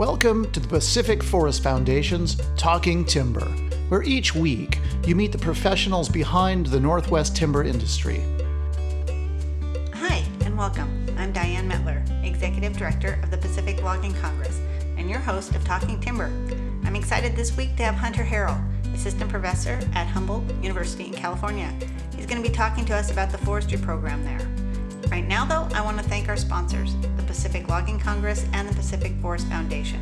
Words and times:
Welcome 0.00 0.50
to 0.52 0.60
the 0.60 0.66
Pacific 0.66 1.22
Forest 1.22 1.62
Foundation's 1.62 2.40
Talking 2.56 3.04
Timber, 3.04 3.44
where 3.90 4.02
each 4.02 4.34
week 4.34 4.78
you 5.06 5.14
meet 5.14 5.30
the 5.30 5.36
professionals 5.36 6.08
behind 6.08 6.64
the 6.64 6.80
Northwest 6.80 7.36
timber 7.36 7.64
industry. 7.64 8.22
Hi, 9.92 10.24
and 10.46 10.56
welcome. 10.56 11.06
I'm 11.18 11.34
Diane 11.34 11.70
Metler, 11.70 12.02
Executive 12.24 12.78
Director 12.78 13.20
of 13.22 13.30
the 13.30 13.36
Pacific 13.36 13.82
Logging 13.82 14.14
Congress, 14.14 14.58
and 14.96 15.10
your 15.10 15.18
host 15.18 15.54
of 15.54 15.62
Talking 15.66 16.00
Timber. 16.00 16.32
I'm 16.84 16.96
excited 16.96 17.36
this 17.36 17.54
week 17.54 17.76
to 17.76 17.82
have 17.82 17.94
Hunter 17.94 18.24
Harrill, 18.24 18.58
Assistant 18.94 19.30
Professor 19.30 19.78
at 19.92 20.06
Humboldt 20.06 20.44
University 20.62 21.08
in 21.08 21.12
California. 21.12 21.70
He's 22.16 22.24
going 22.24 22.42
to 22.42 22.48
be 22.48 22.54
talking 22.54 22.86
to 22.86 22.94
us 22.94 23.10
about 23.10 23.28
the 23.28 23.36
forestry 23.36 23.76
program 23.76 24.24
there. 24.24 24.40
Right 25.10 25.26
now, 25.26 25.44
though, 25.44 25.66
I 25.76 25.80
want 25.80 25.98
to 25.98 26.04
thank 26.04 26.28
our 26.28 26.36
sponsors, 26.36 26.94
the 27.16 27.24
Pacific 27.24 27.68
Logging 27.68 27.98
Congress 27.98 28.46
and 28.52 28.68
the 28.68 28.74
Pacific 28.74 29.12
Forest 29.20 29.48
Foundation. 29.48 30.00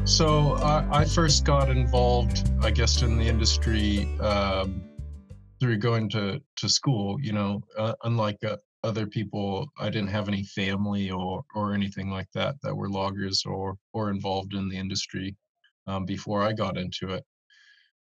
So 0.07 0.55
uh, 0.55 0.89
I 0.91 1.05
first 1.05 1.45
got 1.45 1.69
involved, 1.69 2.51
I 2.63 2.71
guess, 2.71 3.03
in 3.03 3.19
the 3.19 3.29
industry 3.29 4.09
um, 4.19 4.83
through 5.61 5.77
going 5.77 6.09
to, 6.11 6.41
to 6.57 6.67
school. 6.67 7.21
You 7.21 7.35
know, 7.35 7.61
uh, 7.77 7.93
unlike 8.05 8.43
uh, 8.45 8.57
other 8.83 9.07
people, 9.07 9.69
I 9.79 9.91
didn't 9.91 10.09
have 10.09 10.27
any 10.27 10.45
family 10.45 11.11
or, 11.11 11.43
or 11.55 11.75
anything 11.75 12.11
like 12.11 12.29
that 12.33 12.55
that 12.63 12.75
were 12.75 12.89
loggers 12.89 13.45
or, 13.45 13.77
or 13.93 14.09
involved 14.09 14.55
in 14.55 14.71
the 14.71 14.79
industry 14.79 15.37
um, 15.87 16.07
before 16.07 16.41
I 16.41 16.55
got 16.55 16.79
into 16.79 17.11
it. 17.11 17.23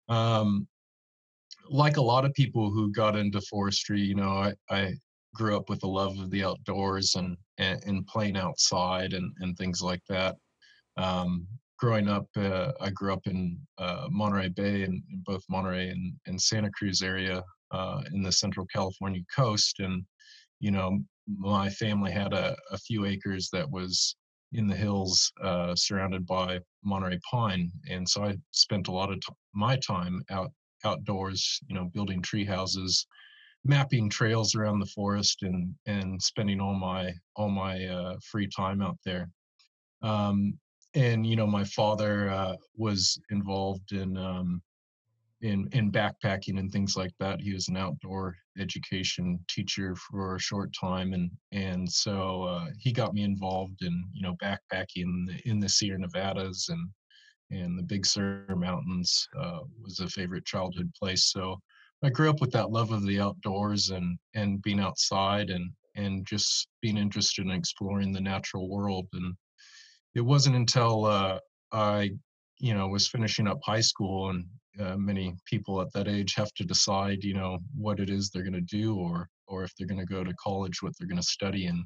Um, 0.08 0.68
like 1.70 1.98
a 1.98 2.02
lot 2.02 2.26
of 2.26 2.34
people 2.34 2.72
who 2.72 2.92
got 2.92 3.16
into 3.16 3.42
forestry, 3.42 4.02
you 4.02 4.16
know, 4.16 4.30
I, 4.30 4.54
I 4.70 4.94
grew 5.36 5.56
up 5.56 5.70
with 5.70 5.84
a 5.84 5.88
love 5.88 6.18
of 6.20 6.32
the 6.32 6.44
outdoors 6.44 7.16
and, 7.16 7.38
and, 7.58 7.82
and 7.86 8.08
playing 8.08 8.38
outside 8.38 9.14
and, 9.14 9.32
and 9.40 9.58
things 9.58 9.82
like 9.82 10.02
that. 10.10 10.36
Um, 10.98 11.48
growing 11.78 12.10
up, 12.10 12.26
uh, 12.36 12.72
I 12.82 12.90
grew 12.90 13.14
up 13.14 13.26
in 13.26 13.60
uh, 13.78 14.08
Monterey 14.10 14.50
Bay 14.50 14.84
and 14.84 15.02
both 15.26 15.44
Monterey 15.50 15.90
and, 15.90 16.14
and 16.26 16.42
Santa 16.42 16.70
Cruz 16.72 17.02
area 17.02 17.44
uh, 17.72 18.02
in 18.14 18.24
the 18.24 18.32
central 18.32 18.66
California 18.66 19.22
coast. 19.34 19.80
And, 19.80 20.04
you 20.60 20.72
know, 20.72 21.00
my 21.38 21.70
family 21.70 22.12
had 22.12 22.34
a, 22.34 22.56
a 22.72 22.78
few 22.78 23.06
acres 23.06 23.50
that 23.54 23.70
was 23.70 24.16
in 24.54 24.68
the 24.68 24.76
hills 24.76 25.32
uh, 25.44 25.76
surrounded 25.76 26.26
by 26.26 26.60
Monterey 26.84 27.20
pine. 27.30 27.72
And 27.90 28.10
so 28.10 28.24
I 28.24 28.36
spent 28.52 28.88
a 28.88 28.92
lot 28.92 29.12
of 29.12 29.20
t- 29.22 29.34
my 29.54 29.78
time 29.78 30.24
out 30.32 30.52
outdoors, 30.86 31.60
you 31.68 31.76
know, 31.76 31.86
building 31.94 32.22
tree 32.22 32.46
houses, 32.46 33.06
mapping 33.64 34.10
trails 34.10 34.56
around 34.56 34.80
the 34.80 34.86
forest, 34.88 35.44
and 35.44 35.74
and 35.86 36.22
spending 36.22 36.60
all 36.60 36.74
my 36.76 37.14
all 37.36 37.50
my 37.50 37.86
uh, 37.86 38.16
free 38.32 38.48
time 38.48 38.82
out 38.82 38.98
there. 39.06 39.30
Um, 40.02 40.58
and 40.96 41.26
you 41.26 41.36
know, 41.36 41.48
my 41.48 41.64
father 41.64 42.30
uh, 42.30 42.56
was 42.78 43.20
involved 43.30 43.92
in 43.92 44.18
um, 44.18 44.62
in 45.42 45.70
in 45.72 45.92
backpacking 45.92 46.60
and 46.60 46.72
things 46.72 46.96
like 46.98 47.14
that. 47.20 47.40
He 47.40 47.54
was 47.54 47.68
an 47.68 47.78
outdoor 47.78 48.36
education 48.58 49.40
teacher 49.48 49.96
for 49.96 50.36
a 50.36 50.40
short 50.40 50.74
time, 50.80 51.14
and 51.14 51.32
and 51.52 51.90
so 51.90 52.44
uh, 52.44 52.68
he 52.78 52.92
got 52.92 53.14
me 53.14 53.24
involved 53.24 53.82
in 53.82 54.04
you 54.14 54.22
know 54.22 54.36
backpacking 54.44 55.04
in 55.04 55.26
the, 55.26 55.50
in 55.50 55.60
the 55.60 55.70
Sierra 55.70 56.00
Nevadas 56.00 56.70
and 56.70 56.90
and 57.52 57.78
the 57.78 57.84
Big 57.84 58.06
Sur 58.06 58.46
Mountains 58.56 59.28
uh, 59.38 59.60
was 59.82 60.00
a 60.00 60.08
favorite 60.08 60.46
childhood 60.46 60.92
place. 60.98 61.32
So 61.32 61.60
I 62.04 62.10
grew 62.10 62.30
up 62.30 62.42
with 62.42 62.52
that 62.52 62.72
love 62.72 62.92
of 62.92 63.06
the 63.06 63.20
outdoors 63.20 63.90
and 63.90 64.18
and 64.34 64.62
being 64.62 64.80
outside 64.80 65.50
and 65.50 65.72
and 65.96 66.26
just 66.26 66.68
being 66.82 66.98
interested 66.98 67.46
in 67.46 67.52
exploring 67.52 68.12
the 68.12 68.22
natural 68.22 68.70
world. 68.70 69.08
And 69.14 69.36
it 70.16 70.22
wasn't 70.22 70.56
until 70.56 71.06
uh, 71.06 71.40
I, 71.72 72.12
you 72.58 72.74
know, 72.74 72.88
was 72.88 73.08
finishing 73.08 73.48
up 73.48 73.60
high 73.64 73.82
school 73.82 74.30
and 74.30 74.46
uh, 74.80 74.96
many 74.96 75.36
people 75.46 75.82
at 75.82 75.92
that 75.94 76.08
age 76.08 76.36
have 76.36 76.54
to 76.54 76.64
decide, 76.64 77.24
you 77.24 77.34
know, 77.34 77.60
what 77.76 78.00
it 78.00 78.10
is 78.10 78.30
they're 78.30 78.44
going 78.44 78.54
to 78.54 78.62
do 78.62 78.96
or 78.96 79.28
or 79.48 79.64
if 79.64 79.76
they're 79.76 79.88
going 79.88 80.00
to 80.00 80.06
go 80.06 80.24
to 80.24 80.34
college, 80.36 80.82
what 80.82 80.94
they're 80.98 81.08
going 81.08 81.22
to 81.22 81.24
study. 81.24 81.66
And 81.66 81.84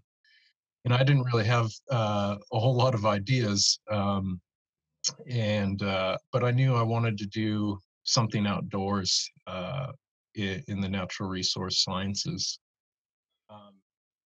and 0.86 0.94
I 0.94 1.04
didn't 1.04 1.24
really 1.24 1.46
have 1.46 1.72
uh, 1.90 2.36
a 2.52 2.60
whole 2.60 2.76
lot 2.76 2.94
of 2.94 3.06
ideas. 3.06 3.80
Um, 3.90 4.42
and 5.30 5.82
uh, 5.82 6.18
but 6.32 6.44
I 6.44 6.52
knew 6.52 6.76
I 6.76 6.84
wanted 6.84 7.18
to 7.20 7.26
do 7.26 7.80
something 8.04 8.46
outdoors 8.46 9.30
uh, 9.48 9.92
in, 10.36 10.82
the 10.82 10.90
natural 10.90 11.30
resource 11.30 11.84
sciences. 11.84 12.60
Um, 13.50 13.74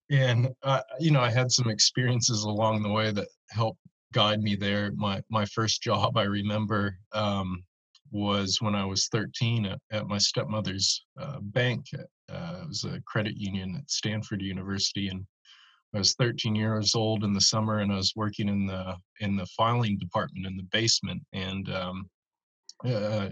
and 0.09 0.49
uh, 0.63 0.81
you 0.99 1.11
know, 1.11 1.21
I 1.21 1.29
had 1.29 1.51
some 1.51 1.69
experiences 1.69 2.43
along 2.43 2.81
the 2.81 2.91
way 2.91 3.11
that 3.11 3.27
helped 3.49 3.79
guide 4.13 4.41
me 4.41 4.55
there. 4.55 4.91
My 4.95 5.21
my 5.29 5.45
first 5.45 5.81
job 5.81 6.17
I 6.17 6.23
remember 6.23 6.97
um, 7.13 7.63
was 8.11 8.61
when 8.61 8.75
I 8.75 8.85
was 8.85 9.07
13 9.07 9.65
at, 9.65 9.79
at 9.91 10.07
my 10.07 10.17
stepmother's 10.17 11.03
uh, 11.19 11.39
bank. 11.41 11.85
Uh, 12.31 12.59
it 12.61 12.67
was 12.67 12.83
a 12.85 13.01
credit 13.05 13.35
union 13.35 13.75
at 13.77 13.89
Stanford 13.89 14.41
University, 14.41 15.09
and 15.09 15.25
I 15.95 15.99
was 15.99 16.15
13 16.15 16.55
years 16.55 16.95
old 16.95 17.23
in 17.23 17.33
the 17.33 17.41
summer, 17.41 17.79
and 17.79 17.91
I 17.91 17.95
was 17.95 18.13
working 18.15 18.49
in 18.49 18.65
the 18.65 18.95
in 19.19 19.35
the 19.35 19.45
filing 19.45 19.97
department 19.97 20.45
in 20.45 20.57
the 20.57 20.67
basement, 20.71 21.23
and 21.33 21.69
um, 21.69 22.09
uh, 22.85 23.29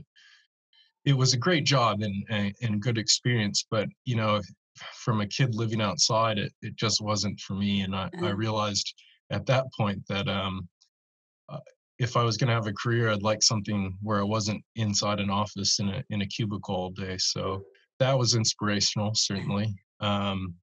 it 1.03 1.13
was 1.13 1.33
a 1.33 1.37
great 1.37 1.65
job 1.65 2.01
and 2.01 2.55
and 2.61 2.81
good 2.81 2.97
experience. 2.97 3.65
But 3.69 3.89
you 4.05 4.15
know, 4.15 4.41
from 5.03 5.21
a 5.21 5.27
kid 5.27 5.53
living 5.53 5.81
outside, 5.81 6.37
it 6.37 6.53
it 6.61 6.75
just 6.75 7.01
wasn't 7.01 7.39
for 7.41 7.53
me, 7.53 7.81
and 7.81 7.95
I, 7.95 8.05
I 8.05 8.31
mm. 8.31 8.37
realized 8.37 8.93
at 9.31 9.45
that 9.47 9.65
point 9.77 10.01
that 10.07 10.27
um, 10.29 10.67
uh, 11.49 11.59
if 11.99 12.15
I 12.15 12.23
was 12.23 12.37
going 12.37 12.47
to 12.47 12.53
have 12.53 12.67
a 12.67 12.73
career, 12.73 13.09
I'd 13.09 13.21
like 13.21 13.43
something 13.43 13.97
where 14.01 14.19
I 14.19 14.23
wasn't 14.23 14.63
inside 14.75 15.19
an 15.19 15.29
office 15.29 15.79
in 15.79 15.89
a 15.89 16.03
in 16.09 16.21
a 16.21 16.27
cubicle 16.27 16.75
all 16.75 16.89
day. 16.91 17.17
So 17.17 17.63
that 17.99 18.17
was 18.17 18.35
inspirational, 18.35 19.13
certainly. 19.13 19.73
Um, 19.99 20.55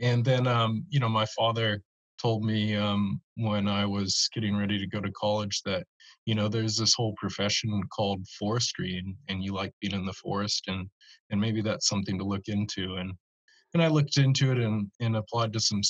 and 0.00 0.24
then 0.24 0.46
um, 0.46 0.84
you 0.90 1.00
know 1.00 1.08
my 1.08 1.26
father 1.26 1.82
told 2.20 2.44
me 2.44 2.74
um, 2.74 3.20
when 3.36 3.68
I 3.68 3.86
was 3.86 4.28
getting 4.34 4.56
ready 4.56 4.78
to 4.78 4.86
go 4.86 5.00
to 5.00 5.10
college 5.12 5.62
that 5.64 5.84
you 6.26 6.34
know 6.34 6.48
there's 6.48 6.76
this 6.76 6.94
whole 6.94 7.14
profession 7.16 7.80
called 7.94 8.26
forestry 8.38 8.98
and, 8.98 9.14
and 9.28 9.42
you 9.42 9.54
like 9.54 9.72
being 9.80 9.94
in 9.94 10.04
the 10.04 10.12
forest 10.12 10.64
and 10.68 10.88
and 11.30 11.40
maybe 11.40 11.62
that's 11.62 11.88
something 11.88 12.18
to 12.18 12.24
look 12.24 12.48
into 12.48 12.96
and 12.96 13.12
and 13.74 13.82
I 13.82 13.88
looked 13.88 14.18
into 14.18 14.52
it 14.52 14.58
and 14.58 14.90
and 15.00 15.16
applied 15.16 15.52
to 15.52 15.60
some 15.60 15.80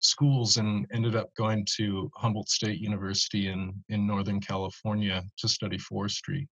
schools 0.00 0.56
and 0.56 0.86
ended 0.92 1.16
up 1.16 1.34
going 1.36 1.66
to 1.76 2.10
Humboldt 2.16 2.48
State 2.48 2.80
University 2.80 3.48
in 3.48 3.72
in 3.88 4.06
Northern 4.06 4.40
California 4.40 5.22
to 5.38 5.48
study 5.48 5.78
forestry. 5.78 6.48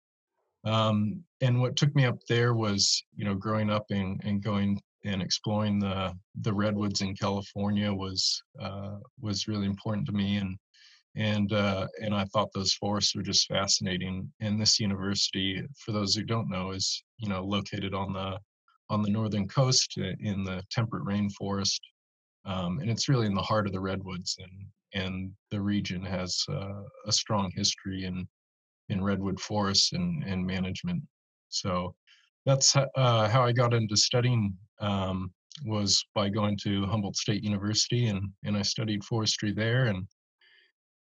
Um, 0.65 1.25
and 1.41 1.59
what 1.59 1.77
took 1.77 1.95
me 1.95 2.05
up 2.05 2.19
there 2.29 2.55
was 2.55 3.03
you 3.15 3.25
know 3.25 3.35
growing 3.35 3.71
up 3.71 3.87
and, 3.91 4.21
and 4.25 4.43
going 4.43 4.81
and 5.05 5.23
exploring 5.23 5.79
the 5.79 6.15
the 6.43 6.53
redwoods 6.53 7.01
in 7.01 7.15
California 7.15 7.93
was 7.93 8.43
uh, 8.61 8.97
was 9.21 9.49
really 9.49 9.67
important 9.67 10.07
to 10.07 10.13
me, 10.13 10.37
and 10.37 10.57
and 11.17 11.53
uh, 11.53 11.87
and 12.03 12.15
I 12.15 12.25
thought 12.27 12.53
those 12.53 12.75
forests 12.75 13.15
were 13.15 13.23
just 13.23 13.49
fascinating. 13.49 14.31
And 14.41 14.61
this 14.61 14.79
university, 14.79 15.63
for 15.85 15.93
those 15.93 16.15
who 16.15 16.23
don't 16.23 16.51
know, 16.51 16.73
is 16.73 17.03
you 17.19 17.29
know 17.29 17.43
located 17.43 17.95
on 17.95 18.13
the 18.13 18.39
on 18.91 19.03
the 19.03 19.11
northern 19.11 19.49
coast 19.49 19.95
uh, 19.99 20.13
in 20.21 20.45
the 20.45 20.63
temperate 20.71 21.05
rainforest, 21.05 21.81
um, 22.45 22.81
and 22.81 22.91
it's 22.91 23.09
really 23.09 23.27
in 23.27 23.35
the 23.35 23.43
heart 23.43 23.67
of 23.67 23.73
the 23.73 23.81
redwoods, 23.81 24.37
and 24.39 24.67
and 24.93 25.33
the 25.51 25.61
region 25.61 26.03
has 26.03 26.45
uh, 26.49 26.83
a 27.07 27.13
strong 27.13 27.51
history 27.55 28.05
in 28.05 28.27
in 28.89 29.03
redwood 29.03 29.41
forests 29.41 29.93
and 29.93 30.25
and 30.25 30.47
management. 30.47 31.03
So 31.49 31.95
that's 32.47 32.75
uh, 32.77 33.29
how 33.29 33.45
I 33.45 33.53
got 33.53 33.75
into 33.75 33.97
studying 33.97 34.57
um, 34.81 35.33
was 35.65 36.05
by 36.15 36.29
going 36.29 36.57
to 36.63 36.87
Humboldt 36.87 37.17
State 37.17 37.43
University 37.43 38.07
and 38.07 38.31
and 38.45 38.57
I 38.57 38.63
studied 38.63 39.05
forestry 39.05 39.53
there 39.53 39.87
and 39.87 40.07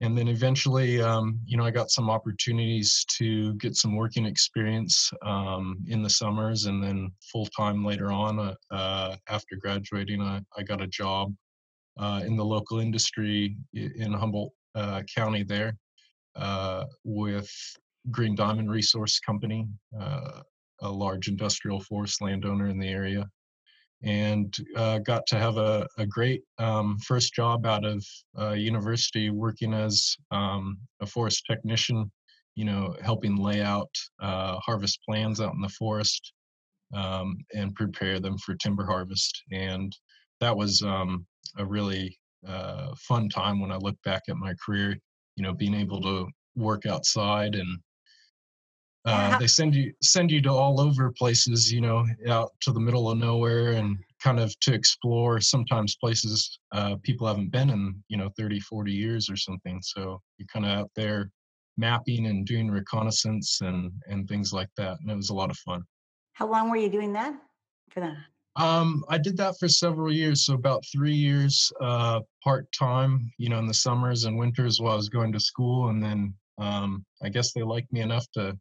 and 0.02 0.18
then 0.18 0.26
eventually, 0.26 1.00
um, 1.00 1.38
you 1.46 1.56
know, 1.56 1.64
I 1.64 1.70
got 1.70 1.92
some 1.92 2.10
opportunities 2.10 3.06
to 3.18 3.54
get 3.54 3.76
some 3.76 3.94
working 3.94 4.26
experience 4.26 5.08
um, 5.24 5.78
in 5.86 6.02
the 6.02 6.10
summers, 6.10 6.64
and 6.64 6.82
then 6.82 7.12
full 7.30 7.46
time 7.46 7.84
later 7.84 8.10
on. 8.10 8.40
Uh, 8.40 8.54
uh, 8.72 9.16
after 9.28 9.54
graduating, 9.54 10.20
I, 10.20 10.40
I 10.58 10.64
got 10.64 10.82
a 10.82 10.88
job 10.88 11.32
uh, 12.00 12.22
in 12.26 12.36
the 12.36 12.44
local 12.44 12.80
industry 12.80 13.56
in 13.74 14.12
Humboldt 14.12 14.52
uh, 14.74 15.02
County 15.14 15.44
there 15.44 15.76
uh, 16.34 16.84
with 17.04 17.48
Green 18.10 18.34
Diamond 18.34 18.72
Resource 18.72 19.20
Company, 19.20 19.68
uh, 20.00 20.40
a 20.80 20.90
large 20.90 21.28
industrial 21.28 21.78
forest 21.78 22.20
landowner 22.20 22.66
in 22.66 22.78
the 22.80 22.88
area 22.88 23.30
and 24.02 24.56
uh, 24.76 24.98
got 24.98 25.26
to 25.26 25.38
have 25.38 25.56
a, 25.56 25.86
a 25.98 26.06
great 26.06 26.42
um, 26.58 26.98
first 26.98 27.34
job 27.34 27.66
out 27.66 27.84
of 27.84 28.04
uh, 28.38 28.52
university 28.52 29.30
working 29.30 29.72
as 29.72 30.16
um, 30.30 30.78
a 31.00 31.06
forest 31.06 31.44
technician, 31.48 32.10
you 32.54 32.64
know, 32.64 32.96
helping 33.02 33.36
lay 33.36 33.62
out 33.62 33.90
uh, 34.20 34.58
harvest 34.58 34.98
plans 35.08 35.40
out 35.40 35.54
in 35.54 35.60
the 35.60 35.68
forest 35.68 36.32
um, 36.94 37.36
and 37.54 37.74
prepare 37.74 38.18
them 38.18 38.36
for 38.38 38.54
timber 38.56 38.84
harvest. 38.84 39.42
And 39.52 39.94
that 40.40 40.56
was 40.56 40.82
um, 40.82 41.24
a 41.58 41.64
really 41.64 42.18
uh, 42.46 42.94
fun 42.96 43.28
time 43.28 43.60
when 43.60 43.70
I 43.70 43.76
look 43.76 43.96
back 44.04 44.22
at 44.28 44.36
my 44.36 44.54
career, 44.64 44.96
you 45.36 45.42
know, 45.42 45.52
being 45.52 45.74
able 45.74 46.00
to 46.02 46.26
work 46.56 46.86
outside 46.86 47.54
and 47.54 47.78
uh, 49.04 49.36
they 49.38 49.46
send 49.48 49.74
you 49.74 49.92
send 50.00 50.30
you 50.30 50.40
to 50.42 50.50
all 50.50 50.80
over 50.80 51.10
places, 51.10 51.72
you 51.72 51.80
know, 51.80 52.06
out 52.28 52.52
to 52.60 52.72
the 52.72 52.80
middle 52.80 53.10
of 53.10 53.18
nowhere 53.18 53.72
and 53.72 53.98
kind 54.22 54.38
of 54.38 54.58
to 54.60 54.72
explore 54.72 55.40
sometimes 55.40 55.96
places 55.96 56.58
uh, 56.72 56.94
people 57.02 57.26
haven't 57.26 57.50
been 57.50 57.70
in, 57.70 58.00
you 58.08 58.16
know, 58.16 58.30
30, 58.38 58.60
40 58.60 58.92
years 58.92 59.28
or 59.28 59.36
something. 59.36 59.80
So 59.82 60.20
you're 60.38 60.46
kind 60.46 60.64
of 60.64 60.70
out 60.70 60.90
there 60.94 61.30
mapping 61.76 62.26
and 62.26 62.46
doing 62.46 62.70
reconnaissance 62.70 63.60
and 63.60 63.90
and 64.06 64.28
things 64.28 64.52
like 64.52 64.70
that. 64.76 64.98
And 65.00 65.10
it 65.10 65.16
was 65.16 65.30
a 65.30 65.34
lot 65.34 65.50
of 65.50 65.56
fun. 65.58 65.82
How 66.34 66.46
long 66.46 66.70
were 66.70 66.76
you 66.76 66.88
doing 66.88 67.12
that 67.14 67.34
for 67.90 68.00
them? 68.00 68.16
Um, 68.56 69.04
I 69.08 69.18
did 69.18 69.36
that 69.38 69.54
for 69.58 69.68
several 69.68 70.12
years, 70.12 70.44
so 70.44 70.54
about 70.54 70.84
three 70.92 71.14
years 71.14 71.72
uh, 71.80 72.20
part 72.44 72.70
time, 72.72 73.32
you 73.38 73.48
know, 73.48 73.58
in 73.58 73.66
the 73.66 73.74
summers 73.74 74.24
and 74.24 74.38
winters 74.38 74.78
while 74.78 74.92
I 74.92 74.96
was 74.96 75.08
going 75.08 75.32
to 75.32 75.40
school, 75.40 75.88
and 75.88 76.02
then 76.02 76.34
um, 76.58 77.04
I 77.22 77.30
guess 77.30 77.52
they 77.52 77.62
liked 77.62 77.90
me 77.92 78.00
enough 78.02 78.26
to 78.34 78.56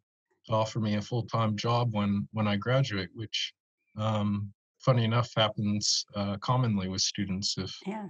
to 0.46 0.52
offer 0.52 0.80
me 0.80 0.96
a 0.96 1.02
full 1.02 1.22
time 1.22 1.56
job 1.56 1.94
when 1.94 2.28
when 2.32 2.48
I 2.48 2.56
graduate, 2.56 3.10
which, 3.14 3.52
um, 3.96 4.52
funny 4.78 5.04
enough, 5.04 5.30
happens 5.36 6.04
uh, 6.14 6.36
commonly 6.38 6.88
with 6.88 7.00
students. 7.00 7.56
If 7.58 7.76
yeah. 7.86 8.06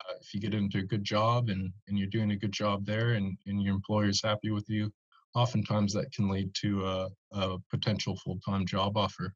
uh, 0.00 0.14
if 0.20 0.32
you 0.34 0.40
get 0.40 0.54
into 0.54 0.78
a 0.78 0.82
good 0.82 1.04
job 1.04 1.48
and 1.48 1.72
and 1.88 1.98
you're 1.98 2.08
doing 2.08 2.32
a 2.32 2.36
good 2.36 2.52
job 2.52 2.84
there, 2.86 3.12
and 3.12 3.36
and 3.46 3.62
your 3.62 3.74
employer's 3.74 4.22
happy 4.22 4.50
with 4.50 4.68
you, 4.68 4.92
oftentimes 5.34 5.92
that 5.92 6.12
can 6.12 6.28
lead 6.28 6.54
to 6.54 6.86
a, 6.86 7.08
a 7.32 7.58
potential 7.70 8.16
full 8.16 8.38
time 8.44 8.66
job 8.66 8.96
offer. 8.96 9.34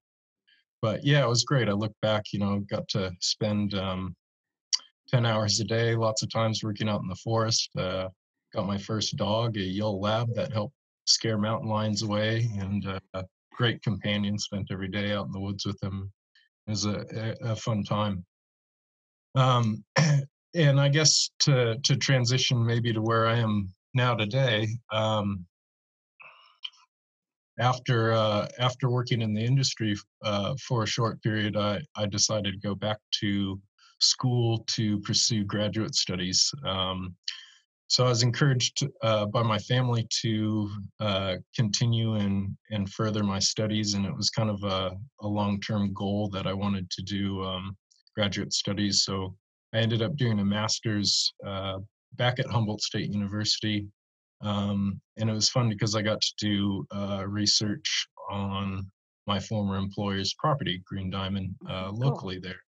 But 0.81 1.05
yeah, 1.05 1.25
it 1.25 1.29
was 1.29 1.45
great. 1.45 1.69
I 1.69 1.73
look 1.73 1.95
back, 2.03 2.33
you 2.33 2.39
know, 2.39 2.61
got 2.71 2.89
to 2.91 3.12
spend 3.21 3.75
um, 3.75 4.15
10 5.09 5.27
hours 5.27 5.59
a 5.61 5.65
day, 5.65 5.97
lots 5.97 6.23
of 6.23 6.31
times 6.31 6.62
working 6.62 6.89
out 6.89 7.03
in 7.03 7.09
the 7.09 7.17
forest. 7.17 7.71
Uh, 7.77 8.09
got 8.55 8.67
my 8.67 8.79
first 8.79 9.17
dog, 9.17 9.56
a 9.56 9.61
yellow 9.61 9.97
lab 9.97 10.33
that 10.35 10.53
helped 10.53 10.75
scare 11.09 11.39
mountain 11.39 11.69
lions 11.69 12.03
away 12.03 12.51
and 12.59 12.87
uh, 12.87 13.01
a 13.15 13.25
great 13.53 13.83
companion 13.83 14.39
spent 14.39 14.69
every 14.71 14.89
day 14.89 15.13
out 15.13 15.27
in 15.27 15.33
the 15.33 15.41
woods 15.41 15.65
with 15.65 15.83
him 15.83 16.13
it 16.67 16.71
was 16.71 16.85
a, 16.85 17.35
a, 17.41 17.57
fun 17.57 17.83
time. 17.83 18.27
Um, 19.35 19.83
and 20.55 20.81
i 20.81 20.89
guess 20.89 21.31
to 21.41 21.79
to 21.85 21.97
transition 21.97 22.65
maybe 22.65 22.93
to 22.93 23.03
where 23.03 23.27
i 23.27 23.37
am 23.37 23.73
now 23.95 24.15
today 24.15 24.67
um, 24.93 25.45
after 27.59 28.13
uh, 28.13 28.47
after 28.59 28.89
working 28.89 29.21
in 29.21 29.35
the 29.35 29.45
industry 29.45 29.97
uh, 30.25 30.55
for 30.67 30.85
a 30.85 30.87
short 30.87 31.23
period 31.23 31.57
I, 31.57 31.81
I 31.97 32.07
decided 32.07 32.55
to 32.55 32.69
go 32.69 32.75
back 32.75 32.99
to 33.21 33.61
school 34.01 34.65
to 34.69 35.01
pursue 35.01 35.45
graduate 35.45 35.95
studies. 35.95 36.53
Um, 36.65 37.15
so 37.88 38.05
I 38.05 38.11
was 38.11 38.23
encouraged 38.23 38.87
uh, 39.02 39.26
by 39.26 39.43
my 39.43 39.58
family 39.58 40.06
to 40.20 40.70
uh, 41.00 41.37
continue 41.56 42.14
and 42.14 42.55
and 42.70 42.88
further 42.93 43.25
my 43.25 43.38
studies, 43.38 43.94
and 43.94 44.05
it 44.05 44.14
was 44.14 44.29
kind 44.29 44.50
of 44.50 44.62
a, 44.62 44.96
a 45.23 45.26
long 45.26 45.58
term 45.61 45.94
goal 45.94 46.29
that 46.31 46.46
I 46.46 46.52
wanted 46.52 46.90
to 46.90 47.02
do 47.02 47.43
um, 47.43 47.76
graduate 48.14 48.52
studies. 48.52 49.05
So 49.05 49.35
I 49.73 49.79
ended 49.79 50.02
up 50.02 50.17
doing 50.17 50.38
a 50.38 50.44
master's 50.44 51.32
uh, 51.46 51.79
back 52.14 52.38
at 52.38 52.46
Humboldt 52.46 52.82
State 52.82 53.11
University, 53.11 53.87
um, 54.43 55.00
and 55.17 55.31
it 55.31 55.35
was 55.35 55.49
fun 55.49 55.70
because 55.70 55.96
I 55.96 56.02
got 56.02 56.20
to 56.20 56.32
do 56.38 56.87
uh, 56.94 57.25
research 57.26 58.06
on 58.31 58.87
my 59.26 59.40
former 59.40 59.76
employer's 59.76 60.35
property, 60.38 60.82
Green 60.87 61.08
Diamond, 61.08 61.55
uh, 61.69 61.90
locally 61.90 62.38
cool. 62.40 62.50
there. 62.50 62.61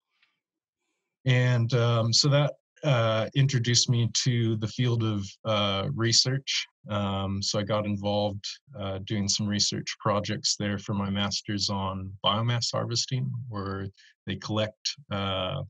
And 1.25 1.75
um, 1.75 2.13
so 2.13 2.29
that 2.29 2.55
uh, 2.85 3.29
introduced 3.35 3.89
me 3.89 4.11
to 4.25 4.57
the 4.57 4.67
field 4.69 5.03
of 5.03 5.27
uh, 5.45 5.89
research. 5.95 6.67
Um, 6.89 7.43
so 7.43 7.59
I 7.59 7.63
got 7.63 7.87
involved 7.87 8.45
uh, 8.79 8.99
doing 9.05 9.29
some 9.29 9.47
research 9.47 9.97
projects 10.01 10.57
there 10.57 10.79
for 10.79 10.95
my 10.95 11.11
master's 11.11 11.69
on 11.71 12.13
biomass 12.25 12.69
harvesting, 12.73 13.31
where 13.49 13.89
they 14.27 14.37
collect 14.37 14.95
uh, 15.11 15.63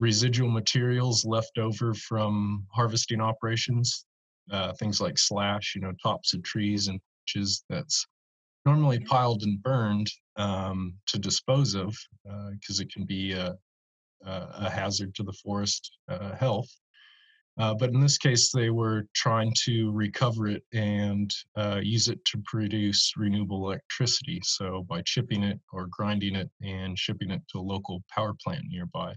residual 0.00 0.50
materials 0.50 1.24
left 1.24 1.58
over 1.58 1.94
from 1.94 2.66
harvesting 2.72 3.20
operations, 3.20 4.06
uh, 4.50 4.72
things 4.74 5.00
like 5.00 5.18
slash, 5.18 5.74
you 5.74 5.80
know, 5.80 5.92
tops 6.02 6.34
of 6.34 6.42
trees 6.42 6.88
and 6.88 7.00
branches 7.28 7.64
that's 7.68 8.06
normally 8.64 9.00
piled 9.00 9.42
and 9.42 9.62
burned 9.62 10.10
um, 10.36 10.94
to 11.06 11.18
dispose 11.18 11.74
of 11.74 11.96
because 12.50 12.80
uh, 12.80 12.82
it 12.82 12.92
can 12.92 13.04
be 13.04 13.34
uh, 13.34 13.52
a 14.24 14.70
hazard 14.70 15.14
to 15.14 15.22
the 15.22 15.32
forest 15.32 15.98
uh, 16.08 16.34
health. 16.34 16.68
Uh, 17.58 17.74
but 17.74 17.90
in 17.90 18.00
this 18.00 18.18
case, 18.18 18.52
they 18.52 18.70
were 18.70 19.08
trying 19.14 19.52
to 19.64 19.90
recover 19.90 20.46
it 20.46 20.62
and 20.72 21.34
uh, 21.56 21.80
use 21.82 22.06
it 22.06 22.24
to 22.24 22.40
produce 22.44 23.12
renewable 23.16 23.66
electricity. 23.66 24.40
So 24.44 24.86
by 24.88 25.02
chipping 25.02 25.42
it 25.42 25.58
or 25.72 25.88
grinding 25.90 26.36
it 26.36 26.48
and 26.62 26.96
shipping 26.96 27.32
it 27.32 27.42
to 27.50 27.58
a 27.58 27.60
local 27.60 28.04
power 28.14 28.34
plant 28.44 28.62
nearby. 28.68 29.12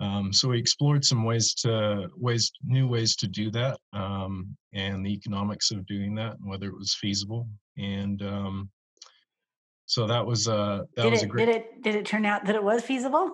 Um, 0.00 0.32
so 0.32 0.48
we 0.48 0.58
explored 0.58 1.04
some 1.04 1.24
ways 1.24 1.54
to 1.56 2.08
ways 2.16 2.50
new 2.64 2.88
ways 2.88 3.16
to 3.16 3.28
do 3.28 3.50
that 3.50 3.78
um, 3.92 4.56
and 4.72 5.04
the 5.04 5.12
economics 5.12 5.70
of 5.70 5.86
doing 5.86 6.14
that 6.14 6.38
and 6.38 6.48
whether 6.48 6.68
it 6.68 6.76
was 6.76 6.94
feasible. 6.94 7.46
And 7.76 8.22
um, 8.22 8.70
so 9.84 10.06
that 10.06 10.24
was 10.24 10.48
uh, 10.48 10.84
that 10.96 11.02
did 11.02 11.12
was 11.12 11.22
it, 11.22 11.26
a 11.26 11.28
great. 11.28 11.46
Did 11.46 11.56
it 11.56 11.82
did 11.82 11.94
it 11.96 12.06
turn 12.06 12.24
out 12.24 12.44
that 12.46 12.54
it 12.54 12.62
was 12.62 12.82
feasible? 12.82 13.32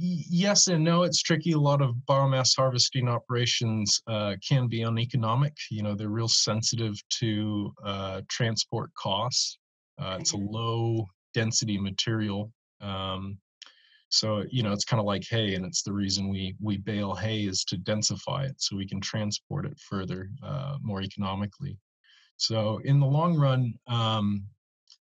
Yes 0.00 0.68
and 0.68 0.82
no 0.82 1.02
it's 1.02 1.22
tricky. 1.22 1.52
A 1.52 1.58
lot 1.58 1.82
of 1.82 1.94
biomass 2.08 2.56
harvesting 2.56 3.08
operations 3.08 4.00
uh, 4.06 4.36
can 4.46 4.66
be 4.66 4.82
uneconomic. 4.82 5.54
You 5.70 5.82
know 5.82 5.94
they're 5.94 6.08
real 6.08 6.28
sensitive 6.28 6.94
to 7.20 7.72
uh, 7.84 8.20
transport 8.28 8.90
costs. 8.94 9.58
Uh, 9.98 10.16
it's 10.18 10.32
a 10.32 10.36
mm-hmm. 10.36 10.54
low 10.54 11.06
density 11.34 11.78
material 11.78 12.50
um, 12.80 13.38
so 14.08 14.44
you 14.50 14.62
know 14.62 14.72
it's 14.72 14.84
kind 14.84 15.00
of 15.00 15.06
like 15.06 15.24
hay 15.28 15.54
and 15.54 15.64
it's 15.64 15.82
the 15.82 15.92
reason 15.92 16.28
we 16.28 16.54
we 16.60 16.78
bale 16.78 17.14
hay 17.14 17.42
is 17.42 17.64
to 17.64 17.76
densify 17.76 18.48
it 18.48 18.56
so 18.58 18.76
we 18.76 18.86
can 18.86 19.00
transport 19.00 19.66
it 19.66 19.78
further 19.78 20.30
uh, 20.42 20.76
more 20.82 21.02
economically. 21.02 21.78
So 22.36 22.80
in 22.84 22.98
the 22.98 23.06
long 23.06 23.36
run 23.36 23.74
um, 23.86 24.44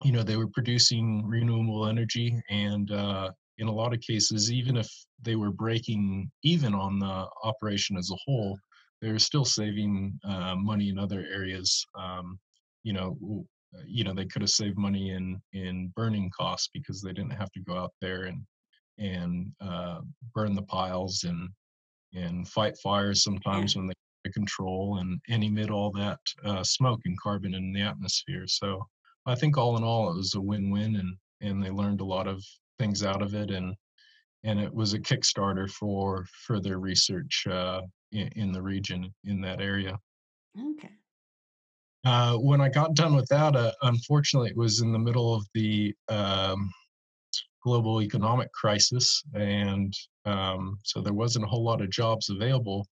you 0.05 0.13
know 0.13 0.23
they 0.23 0.37
were 0.37 0.49
producing 0.49 1.27
renewable 1.27 1.87
energy 1.87 2.41
and 2.51 2.91
uh, 2.91 3.31
in 3.59 3.69
a 3.69 3.73
lot 3.73 3.93
of 3.93 4.01
cases, 4.01 4.53
even 4.53 4.77
if 4.77 4.89
they 5.23 5.37
were 5.37 5.51
breaking 5.51 6.31
even 6.43 6.75
on 6.75 6.99
the 6.99 7.27
operation 7.43 7.97
as 7.97 8.11
a 8.11 8.19
whole, 8.25 8.59
they 9.01 9.11
were 9.11 9.19
still 9.19 9.45
saving 9.45 10.19
uh, 10.25 10.55
money 10.57 10.89
in 10.89 10.99
other 10.99 11.27
areas. 11.33 11.85
Um, 11.99 12.39
you 12.85 12.93
know, 12.93 13.45
you 13.87 14.05
know, 14.05 14.15
they 14.15 14.25
could 14.25 14.43
have 14.43 14.51
saved 14.51 14.79
money 14.79 15.11
in 15.11 15.41
in 15.53 15.93
burning 15.95 16.31
costs 16.37 16.71
because 16.73 17.03
they 17.03 17.13
didn't 17.13 17.33
have 17.33 17.53
to 17.53 17.61
go 17.61 17.77
out 17.77 17.93
there 18.01 18.25
and 18.25 18.43
and 18.99 19.53
uh, 19.61 20.01
burn 20.35 20.55
the 20.55 20.63
piles 20.63 21.25
and 21.25 21.49
and 22.15 22.49
fight 22.49 22.77
fires 22.83 23.23
sometimes 23.23 23.77
when 23.77 23.87
they 23.89 23.95
control 24.33 24.99
and, 24.99 25.21
and 25.29 25.45
emit 25.45 25.71
all 25.71 25.91
that 25.93 26.19
uh, 26.45 26.63
smoke 26.63 27.01
and 27.05 27.19
carbon 27.21 27.55
in 27.55 27.73
the 27.73 27.81
atmosphere. 27.81 28.47
So 28.47 28.87
I 29.27 29.35
think 29.35 29.57
all 29.57 29.77
in 29.77 29.85
all, 29.85 30.11
it 30.11 30.17
was 30.17 30.35
a 30.35 30.41
win-win, 30.41 30.97
and 30.97 31.17
and 31.41 31.63
they 31.63 31.71
learned 31.71 32.01
a 32.01 32.05
lot 32.05 32.27
of 32.27 32.43
things 32.79 33.03
out 33.03 33.23
of 33.23 33.35
it 33.35 33.51
and 33.51 33.75
and 34.45 34.61
it 34.61 34.73
was 34.73 34.95
a 34.95 34.99
kickstarter 34.99 35.69
for 35.69 36.25
further 36.47 36.79
research 36.79 37.45
uh, 37.51 37.81
in, 38.13 38.29
in, 38.37 38.53
the 38.53 38.63
region 38.63 39.13
in 39.25 39.41
that 39.41 39.61
area 39.61 39.99
okay 40.73 40.91
uh, 42.05 42.35
when 42.37 42.61
i 42.61 42.69
got 42.69 42.95
done 42.95 43.15
with 43.15 43.29
that 43.29 43.57
uh, 43.57 43.73
unfortunately 43.83 44.49
it 44.49 44.57
was 44.57 44.81
in 44.81 44.93
the 44.93 44.99
middle 44.99 45.35
of 45.35 45.45
the 45.55 45.95
um, 46.09 46.71
global 47.65 48.01
economic 48.01 48.51
crisis 48.53 49.23
and 49.35 49.93
um, 50.25 50.79
so 50.85 51.01
there 51.01 51.13
wasn't 51.13 51.45
a 51.45 51.49
whole 51.49 51.65
lot 51.65 51.81
of 51.81 51.91
jobs 51.91 52.31
available 52.31 52.87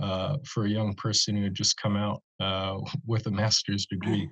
uh, 0.00 0.38
for 0.46 0.64
a 0.64 0.70
young 0.70 0.94
person 0.94 1.36
who 1.36 1.44
had 1.44 1.54
just 1.54 1.76
come 1.76 1.96
out 1.96 2.22
uh, 2.40 2.78
with 3.06 3.26
a 3.26 3.30
master's 3.30 3.86
degree. 3.90 4.28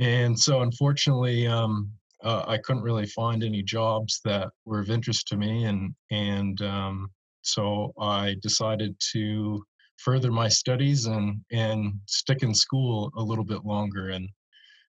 And 0.00 0.38
so, 0.38 0.62
unfortunately, 0.62 1.46
um, 1.46 1.92
uh, 2.24 2.44
I 2.46 2.58
couldn't 2.58 2.82
really 2.82 3.06
find 3.06 3.44
any 3.44 3.62
jobs 3.62 4.20
that 4.24 4.48
were 4.64 4.80
of 4.80 4.90
interest 4.90 5.28
to 5.28 5.36
me, 5.36 5.64
and 5.64 5.94
and 6.10 6.60
um, 6.62 7.10
so 7.42 7.92
I 8.00 8.36
decided 8.42 8.96
to 9.12 9.62
further 9.98 10.32
my 10.32 10.48
studies 10.48 11.06
and 11.06 11.40
and 11.52 11.94
stick 12.06 12.42
in 12.42 12.54
school 12.54 13.12
a 13.16 13.22
little 13.22 13.44
bit 13.44 13.64
longer. 13.64 14.10
And 14.10 14.28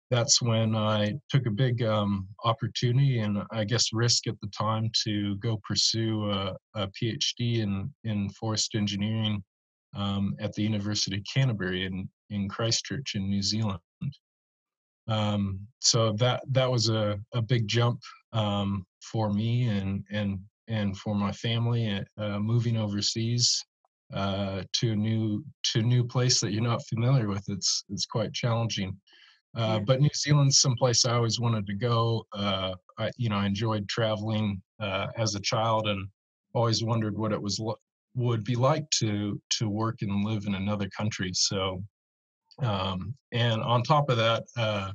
that's 0.09 0.41
when 0.41 0.75
I 0.75 1.13
took 1.29 1.45
a 1.45 1.51
big 1.51 1.81
um, 1.83 2.27
opportunity 2.43 3.19
and 3.19 3.39
I 3.51 3.63
guess 3.63 3.93
risk 3.93 4.27
at 4.27 4.39
the 4.41 4.49
time 4.49 4.91
to 5.05 5.37
go 5.37 5.59
pursue 5.65 6.29
a, 6.29 6.55
a 6.75 6.89
PhD 6.89 7.59
in 7.59 7.93
in 8.03 8.29
forest 8.31 8.75
engineering 8.75 9.41
um, 9.95 10.35
at 10.39 10.53
the 10.53 10.63
University 10.63 11.17
of 11.17 11.23
Canterbury 11.33 11.85
in 11.85 12.09
in 12.29 12.49
Christchurch 12.49 13.15
in 13.15 13.29
New 13.29 13.41
Zealand. 13.41 13.79
Um, 15.11 15.59
so 15.79 16.13
that 16.13 16.41
that 16.51 16.71
was 16.71 16.89
a, 16.89 17.19
a 17.33 17.41
big 17.41 17.67
jump 17.67 17.99
um, 18.33 18.85
for 19.01 19.33
me 19.33 19.67
and 19.67 20.03
and 20.11 20.39
and 20.67 20.97
for 20.97 21.15
my 21.15 21.31
family 21.33 22.01
uh, 22.17 22.39
moving 22.39 22.77
overseas 22.77 23.61
uh, 24.13 24.63
to 24.73 24.91
a 24.91 24.95
new 24.95 25.43
to 25.63 25.79
a 25.79 25.83
new 25.83 26.03
place 26.03 26.39
that 26.39 26.51
you're 26.51 26.61
not 26.63 26.87
familiar 26.87 27.27
with. 27.27 27.43
It's 27.47 27.83
it's 27.89 28.05
quite 28.05 28.33
challenging. 28.33 28.97
Uh, 29.53 29.79
but 29.79 29.99
New 29.99 30.09
Zealand's 30.15 30.59
someplace 30.59 31.03
I 31.05 31.15
always 31.15 31.39
wanted 31.39 31.67
to 31.67 31.73
go. 31.73 32.25
Uh, 32.31 32.73
I, 32.97 33.11
you 33.17 33.27
know, 33.27 33.35
I 33.35 33.45
enjoyed 33.45 33.87
traveling 33.89 34.61
uh, 34.79 35.07
as 35.17 35.35
a 35.35 35.41
child 35.41 35.87
and 35.87 36.07
always 36.53 36.83
wondered 36.83 37.17
what 37.17 37.33
it 37.33 37.41
was 37.41 37.61
would 38.15 38.43
be 38.43 38.55
like 38.55 38.89
to 38.91 39.41
to 39.57 39.69
work 39.69 40.01
and 40.01 40.25
live 40.25 40.45
in 40.45 40.55
another 40.55 40.89
country. 40.95 41.31
So, 41.33 41.83
um, 42.59 43.13
and 43.33 43.61
on 43.61 43.83
top 43.83 44.09
of 44.09 44.17
that, 44.17 44.43
uh, 44.57 44.91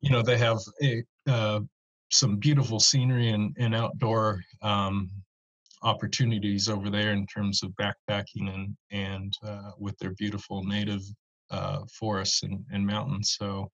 you 0.00 0.10
know, 0.10 0.22
they 0.22 0.38
have 0.38 0.58
a, 0.82 1.02
uh, 1.26 1.60
some 2.10 2.36
beautiful 2.36 2.80
scenery 2.80 3.30
and, 3.30 3.54
and 3.58 3.74
outdoor 3.74 4.42
um, 4.62 5.10
opportunities 5.82 6.68
over 6.68 6.90
there 6.90 7.12
in 7.12 7.26
terms 7.26 7.62
of 7.62 7.72
backpacking 7.72 8.52
and 8.52 8.76
and 8.90 9.32
uh, 9.44 9.70
with 9.78 9.96
their 9.98 10.12
beautiful 10.12 10.64
native 10.64 11.02
uh, 11.50 11.80
forests 11.92 12.42
and, 12.42 12.64
and 12.72 12.86
mountains. 12.86 13.36
So, 13.38 13.70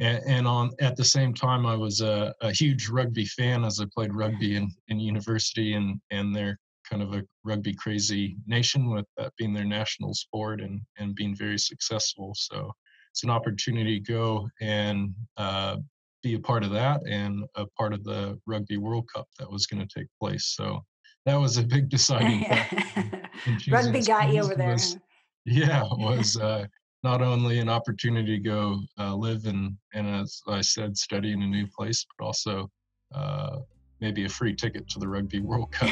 and, 0.00 0.22
and, 0.26 0.46
on 0.46 0.70
at 0.80 0.96
the 0.96 1.04
same 1.04 1.34
time, 1.34 1.66
I 1.66 1.74
was 1.74 2.00
a, 2.00 2.34
a, 2.40 2.52
huge 2.52 2.88
rugby 2.88 3.26
fan 3.26 3.64
as 3.64 3.80
I 3.80 3.84
played 3.92 4.14
rugby 4.14 4.56
in, 4.56 4.70
in 4.88 5.00
university, 5.00 5.74
and 5.74 6.00
and 6.10 6.34
they're 6.34 6.58
kind 6.88 7.02
of 7.02 7.14
a 7.14 7.24
rugby 7.44 7.74
crazy 7.74 8.36
nation 8.46 8.90
with 8.90 9.06
that 9.16 9.32
being 9.36 9.52
their 9.52 9.64
national 9.64 10.14
sport 10.14 10.60
and 10.60 10.80
and 10.98 11.14
being 11.14 11.34
very 11.34 11.58
successful. 11.58 12.32
So 12.36 12.72
it's 13.18 13.24
an 13.24 13.30
opportunity 13.30 13.98
to 13.98 14.12
go 14.12 14.48
and 14.60 15.12
uh, 15.38 15.76
be 16.22 16.34
a 16.34 16.38
part 16.38 16.62
of 16.62 16.70
that 16.70 17.00
and 17.04 17.42
a 17.56 17.66
part 17.66 17.92
of 17.92 18.04
the 18.04 18.38
Rugby 18.46 18.76
World 18.76 19.08
Cup 19.12 19.26
that 19.40 19.50
was 19.50 19.66
going 19.66 19.84
to 19.84 19.98
take 19.98 20.06
place. 20.20 20.54
So 20.56 20.84
that 21.26 21.34
was 21.34 21.56
a 21.56 21.64
big 21.64 21.88
deciding 21.96 22.44
factor. 22.44 23.28
Rugby 23.72 24.02
got 24.02 24.32
you 24.32 24.42
over 24.42 24.54
there. 24.54 24.74
Was, 24.74 24.96
yeah, 25.46 25.82
was 25.82 26.36
uh, 26.36 26.66
not 27.02 27.20
only 27.20 27.58
an 27.58 27.68
opportunity 27.68 28.36
to 28.36 28.42
go 28.42 28.78
uh, 29.00 29.16
live 29.16 29.46
and, 29.46 29.76
and 29.94 30.06
as 30.06 30.40
I 30.46 30.60
said, 30.60 30.96
study 30.96 31.32
in 31.32 31.42
a 31.42 31.46
new 31.48 31.66
place, 31.76 32.06
but 32.16 32.24
also 32.24 32.70
uh, 33.12 33.56
maybe 34.00 34.26
a 34.26 34.28
free 34.28 34.54
ticket 34.54 34.88
to 34.90 35.00
the 35.00 35.08
Rugby 35.08 35.40
World 35.40 35.72
Cup. 35.72 35.88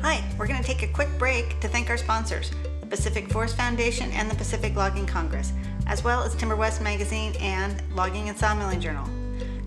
Hi, 0.00 0.22
we're 0.38 0.46
going 0.46 0.62
to 0.62 0.66
take 0.66 0.84
a 0.84 0.92
quick 0.92 1.08
break 1.18 1.58
to 1.58 1.66
thank 1.66 1.90
our 1.90 1.96
sponsors. 1.96 2.52
Pacific 2.92 3.32
Forest 3.32 3.56
Foundation 3.56 4.10
and 4.10 4.30
the 4.30 4.34
Pacific 4.34 4.76
Logging 4.76 5.06
Congress, 5.06 5.54
as 5.86 6.04
well 6.04 6.22
as 6.22 6.34
Timber 6.34 6.56
West 6.56 6.82
Magazine 6.82 7.34
and 7.40 7.82
Logging 7.96 8.28
and 8.28 8.36
Sawmilling 8.36 8.82
Journal. 8.82 9.08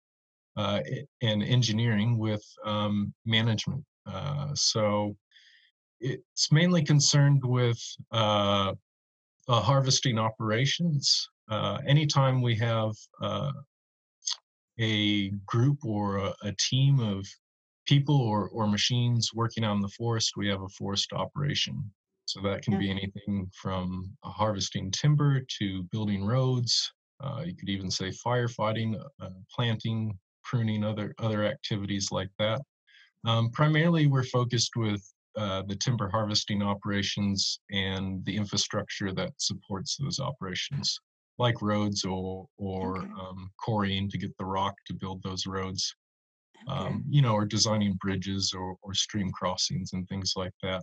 uh, 0.58 0.80
and 1.22 1.42
engineering 1.42 2.18
with 2.18 2.44
um, 2.64 3.14
management. 3.24 3.82
Uh, 4.06 4.48
so 4.54 5.16
it's 6.00 6.50
mainly 6.50 6.82
concerned 6.82 7.42
with 7.44 7.80
uh, 8.12 8.74
harvesting 9.48 10.18
operations. 10.18 11.28
Uh, 11.48 11.78
anytime 11.86 12.42
we 12.42 12.56
have 12.56 12.92
uh, 13.22 13.52
a 14.80 15.30
group 15.46 15.78
or 15.84 16.18
a, 16.18 16.34
a, 16.42 16.52
team 16.58 17.00
of 17.00 17.26
people 17.86 18.20
or, 18.20 18.48
or 18.50 18.66
machines 18.66 19.30
working 19.34 19.64
on 19.64 19.80
the 19.80 19.88
forest, 19.88 20.32
we 20.36 20.48
have 20.48 20.62
a 20.62 20.68
forest 20.68 21.12
operation. 21.12 21.90
So 22.26 22.40
that 22.42 22.62
can 22.62 22.74
yeah. 22.74 22.80
be 22.80 22.90
anything 22.90 23.50
from 23.54 24.10
harvesting 24.22 24.90
timber 24.90 25.40
to 25.58 25.82
building 25.84 26.24
roads. 26.24 26.92
Uh, 27.22 27.42
you 27.46 27.56
could 27.56 27.70
even 27.70 27.90
say 27.90 28.10
firefighting, 28.10 29.00
uh, 29.20 29.30
planting, 29.54 30.18
pruning, 30.48 30.84
other 30.84 31.14
other 31.18 31.44
activities 31.44 32.08
like 32.10 32.30
that. 32.38 32.60
Um, 33.26 33.50
primarily, 33.50 34.06
we're 34.06 34.24
focused 34.24 34.72
with 34.76 35.02
uh, 35.36 35.62
the 35.68 35.76
timber 35.76 36.08
harvesting 36.08 36.62
operations 36.62 37.60
and 37.70 38.24
the 38.24 38.36
infrastructure 38.36 39.12
that 39.12 39.32
supports 39.38 39.96
those 39.96 40.20
operations, 40.20 40.98
like 41.38 41.60
roads 41.62 42.04
or 42.04 42.46
or 42.56 42.98
okay. 42.98 43.10
um, 43.20 43.50
quarrying 43.58 44.08
to 44.10 44.18
get 44.18 44.36
the 44.38 44.44
rock 44.44 44.74
to 44.86 44.94
build 44.94 45.22
those 45.22 45.46
roads. 45.46 45.94
Okay. 46.68 46.76
Um, 46.76 47.04
you 47.08 47.22
know, 47.22 47.34
or 47.34 47.44
designing 47.44 47.96
bridges 48.00 48.52
or, 48.52 48.76
or 48.82 48.92
stream 48.92 49.30
crossings 49.30 49.92
and 49.92 50.08
things 50.08 50.32
like 50.34 50.52
that 50.62 50.82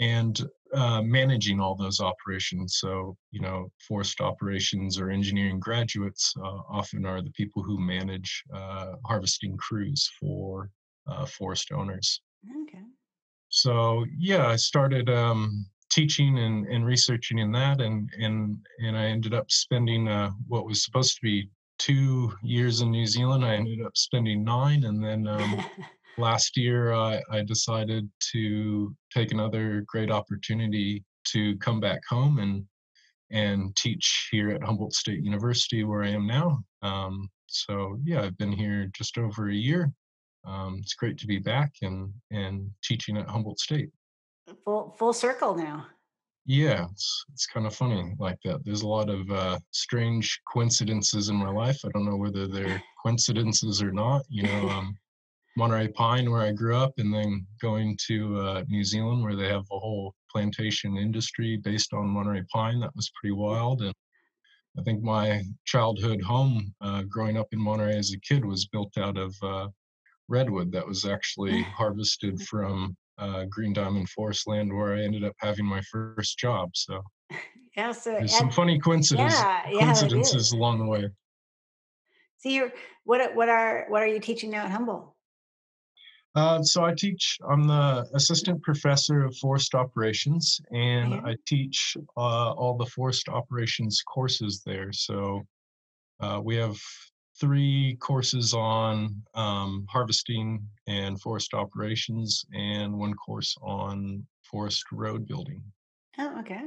and 0.00 0.46
uh, 0.74 1.00
managing 1.02 1.60
all 1.60 1.74
those 1.74 2.00
operations. 2.00 2.78
So, 2.78 3.16
you 3.30 3.40
know, 3.40 3.70
forest 3.86 4.20
operations 4.20 4.98
or 4.98 5.10
engineering 5.10 5.60
graduates 5.60 6.34
uh, 6.38 6.60
often 6.68 7.06
are 7.06 7.22
the 7.22 7.30
people 7.30 7.62
who 7.62 7.78
manage 7.78 8.42
uh, 8.54 8.94
harvesting 9.04 9.56
crews 9.56 10.10
for 10.18 10.70
uh, 11.06 11.26
forest 11.26 11.72
owners. 11.72 12.20
Okay. 12.62 12.82
So, 13.48 14.04
yeah, 14.18 14.48
I 14.48 14.56
started 14.56 15.08
um, 15.08 15.66
teaching 15.88 16.38
and, 16.38 16.66
and 16.66 16.84
researching 16.84 17.38
in 17.38 17.52
that, 17.52 17.80
and 17.80 18.10
and 18.20 18.58
and 18.84 18.96
I 18.96 19.06
ended 19.06 19.34
up 19.34 19.50
spending 19.50 20.08
uh, 20.08 20.30
what 20.48 20.66
was 20.66 20.84
supposed 20.84 21.14
to 21.14 21.22
be 21.22 21.48
two 21.78 22.32
years 22.42 22.80
in 22.80 22.90
New 22.90 23.06
Zealand. 23.06 23.44
I 23.44 23.54
ended 23.54 23.84
up 23.84 23.96
spending 23.96 24.44
nine, 24.44 24.84
and 24.84 25.02
then. 25.02 25.26
Um, 25.26 25.64
last 26.18 26.56
year 26.56 26.92
I, 26.92 27.22
I 27.30 27.42
decided 27.42 28.10
to 28.32 28.94
take 29.12 29.32
another 29.32 29.84
great 29.86 30.10
opportunity 30.10 31.04
to 31.28 31.56
come 31.58 31.80
back 31.80 32.00
home 32.08 32.38
and 32.38 32.64
and 33.30 33.74
teach 33.74 34.28
here 34.30 34.50
at 34.50 34.62
Humboldt 34.62 34.92
State 34.92 35.22
University 35.22 35.82
where 35.82 36.04
I 36.04 36.10
am 36.10 36.28
now. 36.28 36.60
Um, 36.82 37.28
so 37.46 37.98
yeah, 38.04 38.22
I've 38.22 38.38
been 38.38 38.52
here 38.52 38.88
just 38.96 39.18
over 39.18 39.48
a 39.48 39.54
year. 39.54 39.92
um, 40.46 40.78
it's 40.80 40.94
great 40.94 41.18
to 41.18 41.26
be 41.26 41.38
back 41.38 41.72
and 41.82 42.12
and 42.30 42.70
teaching 42.82 43.16
at 43.16 43.28
Humboldt 43.28 43.58
State. 43.58 43.90
Full 44.64 44.94
full 44.98 45.12
circle 45.12 45.56
now. 45.56 45.86
Yeah, 46.46 46.86
it's 46.92 47.24
it's 47.32 47.46
kind 47.46 47.66
of 47.66 47.74
funny 47.74 48.14
like 48.20 48.38
that. 48.44 48.64
There's 48.64 48.82
a 48.82 48.88
lot 48.88 49.10
of 49.10 49.28
uh, 49.30 49.58
strange 49.72 50.40
coincidences 50.52 51.28
in 51.28 51.34
my 51.34 51.50
life. 51.50 51.80
I 51.84 51.88
don't 51.92 52.04
know 52.04 52.16
whether 52.16 52.46
they're 52.46 52.80
coincidences 53.02 53.82
or 53.82 53.90
not. 53.90 54.22
You 54.28 54.44
know, 54.44 54.68
um, 54.76 54.96
Monterey 55.56 55.88
Pine, 55.88 56.30
where 56.30 56.42
I 56.42 56.52
grew 56.52 56.76
up, 56.76 56.92
and 56.98 57.12
then 57.12 57.46
going 57.62 57.96
to 58.06 58.38
uh, 58.40 58.64
New 58.68 58.84
Zealand, 58.84 59.22
where 59.22 59.34
they 59.34 59.48
have 59.48 59.64
a 59.72 59.78
whole 59.78 60.14
plantation 60.30 60.98
industry 60.98 61.56
based 61.56 61.94
on 61.94 62.08
Monterey 62.08 62.42
Pine. 62.52 62.78
That 62.80 62.94
was 62.94 63.10
pretty 63.18 63.32
wild. 63.32 63.80
And 63.80 63.94
I 64.78 64.82
think 64.82 65.02
my 65.02 65.42
childhood 65.64 66.20
home, 66.20 66.74
uh, 66.82 67.02
growing 67.08 67.38
up 67.38 67.48
in 67.52 67.58
Monterey 67.58 67.96
as 67.96 68.12
a 68.12 68.20
kid, 68.20 68.44
was 68.44 68.66
built 68.66 68.98
out 68.98 69.16
of 69.16 69.34
uh, 69.42 69.68
redwood 70.28 70.70
that 70.72 70.86
was 70.86 71.06
actually 71.06 71.62
harvested 71.62 72.42
from 72.42 72.94
uh, 73.16 73.44
Green 73.48 73.72
Diamond 73.72 74.10
Forest 74.10 74.46
land, 74.46 74.70
where 74.70 74.94
I 74.94 75.02
ended 75.02 75.24
up 75.24 75.34
having 75.38 75.64
my 75.64 75.80
first 75.90 76.38
job. 76.38 76.70
So, 76.74 77.00
yeah, 77.76 77.92
so 77.92 78.12
there's 78.12 78.36
some 78.36 78.50
funny 78.50 78.78
coincidences, 78.78 79.40
yeah, 79.40 79.70
yeah, 79.70 79.80
coincidences 79.80 80.52
along 80.52 80.80
the 80.80 80.86
way. 80.86 81.08
So, 82.36 82.50
you're 82.50 82.72
what 83.04 83.34
what 83.34 83.48
are 83.48 83.86
what 83.88 84.02
are 84.02 84.06
you 84.06 84.20
teaching 84.20 84.50
now 84.50 84.66
at 84.66 84.70
Humboldt? 84.70 85.15
Uh, 86.36 86.62
so 86.62 86.84
I 86.84 86.92
teach, 86.92 87.38
I'm 87.48 87.66
the 87.66 88.06
assistant 88.12 88.62
professor 88.62 89.24
of 89.24 89.34
forest 89.38 89.74
operations, 89.74 90.60
and 90.70 91.14
I 91.14 91.34
teach 91.46 91.96
uh, 92.14 92.52
all 92.52 92.76
the 92.76 92.84
forest 92.84 93.30
operations 93.30 94.02
courses 94.02 94.62
there. 94.64 94.92
So 94.92 95.46
uh, 96.20 96.42
we 96.44 96.54
have 96.56 96.78
three 97.40 97.96
courses 98.00 98.52
on 98.52 99.22
um, 99.34 99.86
harvesting 99.88 100.62
and 100.86 101.18
forest 101.22 101.54
operations, 101.54 102.44
and 102.52 102.92
one 102.92 103.14
course 103.14 103.56
on 103.62 104.22
forest 104.42 104.84
road 104.92 105.26
building. 105.26 105.62
Oh, 106.18 106.38
okay. 106.40 106.66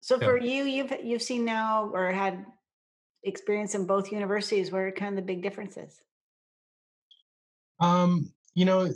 So 0.00 0.16
yeah. 0.18 0.26
for 0.28 0.38
you, 0.38 0.64
you've 0.64 0.94
you've 1.04 1.22
seen 1.22 1.44
now 1.44 1.90
or 1.92 2.10
had 2.10 2.46
experience 3.22 3.74
in 3.74 3.86
both 3.86 4.12
universities. 4.12 4.72
Where 4.72 4.88
are 4.88 4.92
kind 4.92 5.10
of 5.10 5.16
the 5.16 5.26
big 5.26 5.42
differences? 5.42 6.00
Um, 7.80 8.32
you 8.58 8.64
know, 8.64 8.92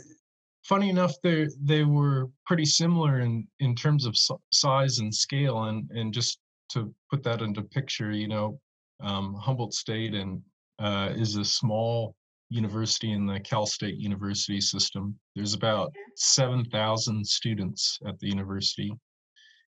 funny 0.65 0.89
enough, 0.89 1.13
they 1.23 1.47
they 1.63 1.85
were 1.85 2.29
pretty 2.45 2.65
similar 2.65 3.21
in 3.21 3.47
in 3.59 3.75
terms 3.75 4.05
of 4.05 4.13
size 4.51 4.99
and 4.99 5.15
scale, 5.15 5.63
and 5.63 5.89
and 5.91 6.13
just 6.13 6.39
to 6.71 6.93
put 7.09 7.23
that 7.23 7.41
into 7.41 7.61
picture, 7.61 8.11
you 8.11 8.27
know, 8.27 8.59
um, 8.99 9.35
Humboldt 9.35 9.73
State 9.73 10.15
and 10.15 10.41
uh, 10.79 11.13
is 11.15 11.37
a 11.37 11.45
small 11.45 12.13
university 12.49 13.13
in 13.13 13.25
the 13.25 13.39
Cal 13.39 13.65
State 13.65 13.95
University 13.95 14.59
system. 14.59 15.17
There's 15.33 15.53
about 15.53 15.93
seven 16.17 16.65
thousand 16.65 17.25
students 17.25 17.99
at 18.05 18.19
the 18.19 18.27
university, 18.27 18.91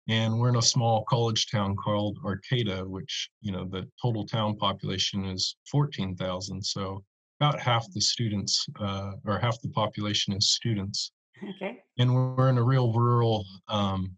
and 0.08 0.40
we're 0.40 0.54
in 0.54 0.64
a 0.64 0.72
small 0.76 1.04
college 1.04 1.48
town 1.52 1.76
called 1.76 2.18
Arcata, 2.24 2.86
which 2.88 3.30
you 3.42 3.52
know 3.52 3.66
the 3.66 3.90
total 4.02 4.26
town 4.26 4.56
population 4.56 5.26
is 5.26 5.58
fourteen 5.70 6.16
thousand. 6.16 6.64
So 6.64 7.04
about 7.42 7.60
half 7.60 7.92
the 7.92 8.00
students 8.00 8.68
uh, 8.80 9.14
or 9.26 9.40
half 9.40 9.60
the 9.62 9.70
population 9.70 10.32
is 10.32 10.52
students. 10.52 11.12
Okay. 11.56 11.80
And 11.98 12.14
we're 12.14 12.50
in 12.50 12.60
a 12.60 12.64
real 12.64 12.94
rural 12.94 13.44
um, 13.68 14.16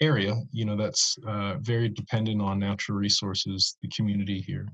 area, 0.00 0.34
you 0.50 0.64
know, 0.64 0.74
that's 0.74 1.18
uh, 1.26 1.56
very 1.60 1.90
dependent 1.90 2.40
on 2.40 2.58
natural 2.58 2.96
resources. 2.96 3.76
The 3.82 3.90
community 3.94 4.40
here, 4.40 4.66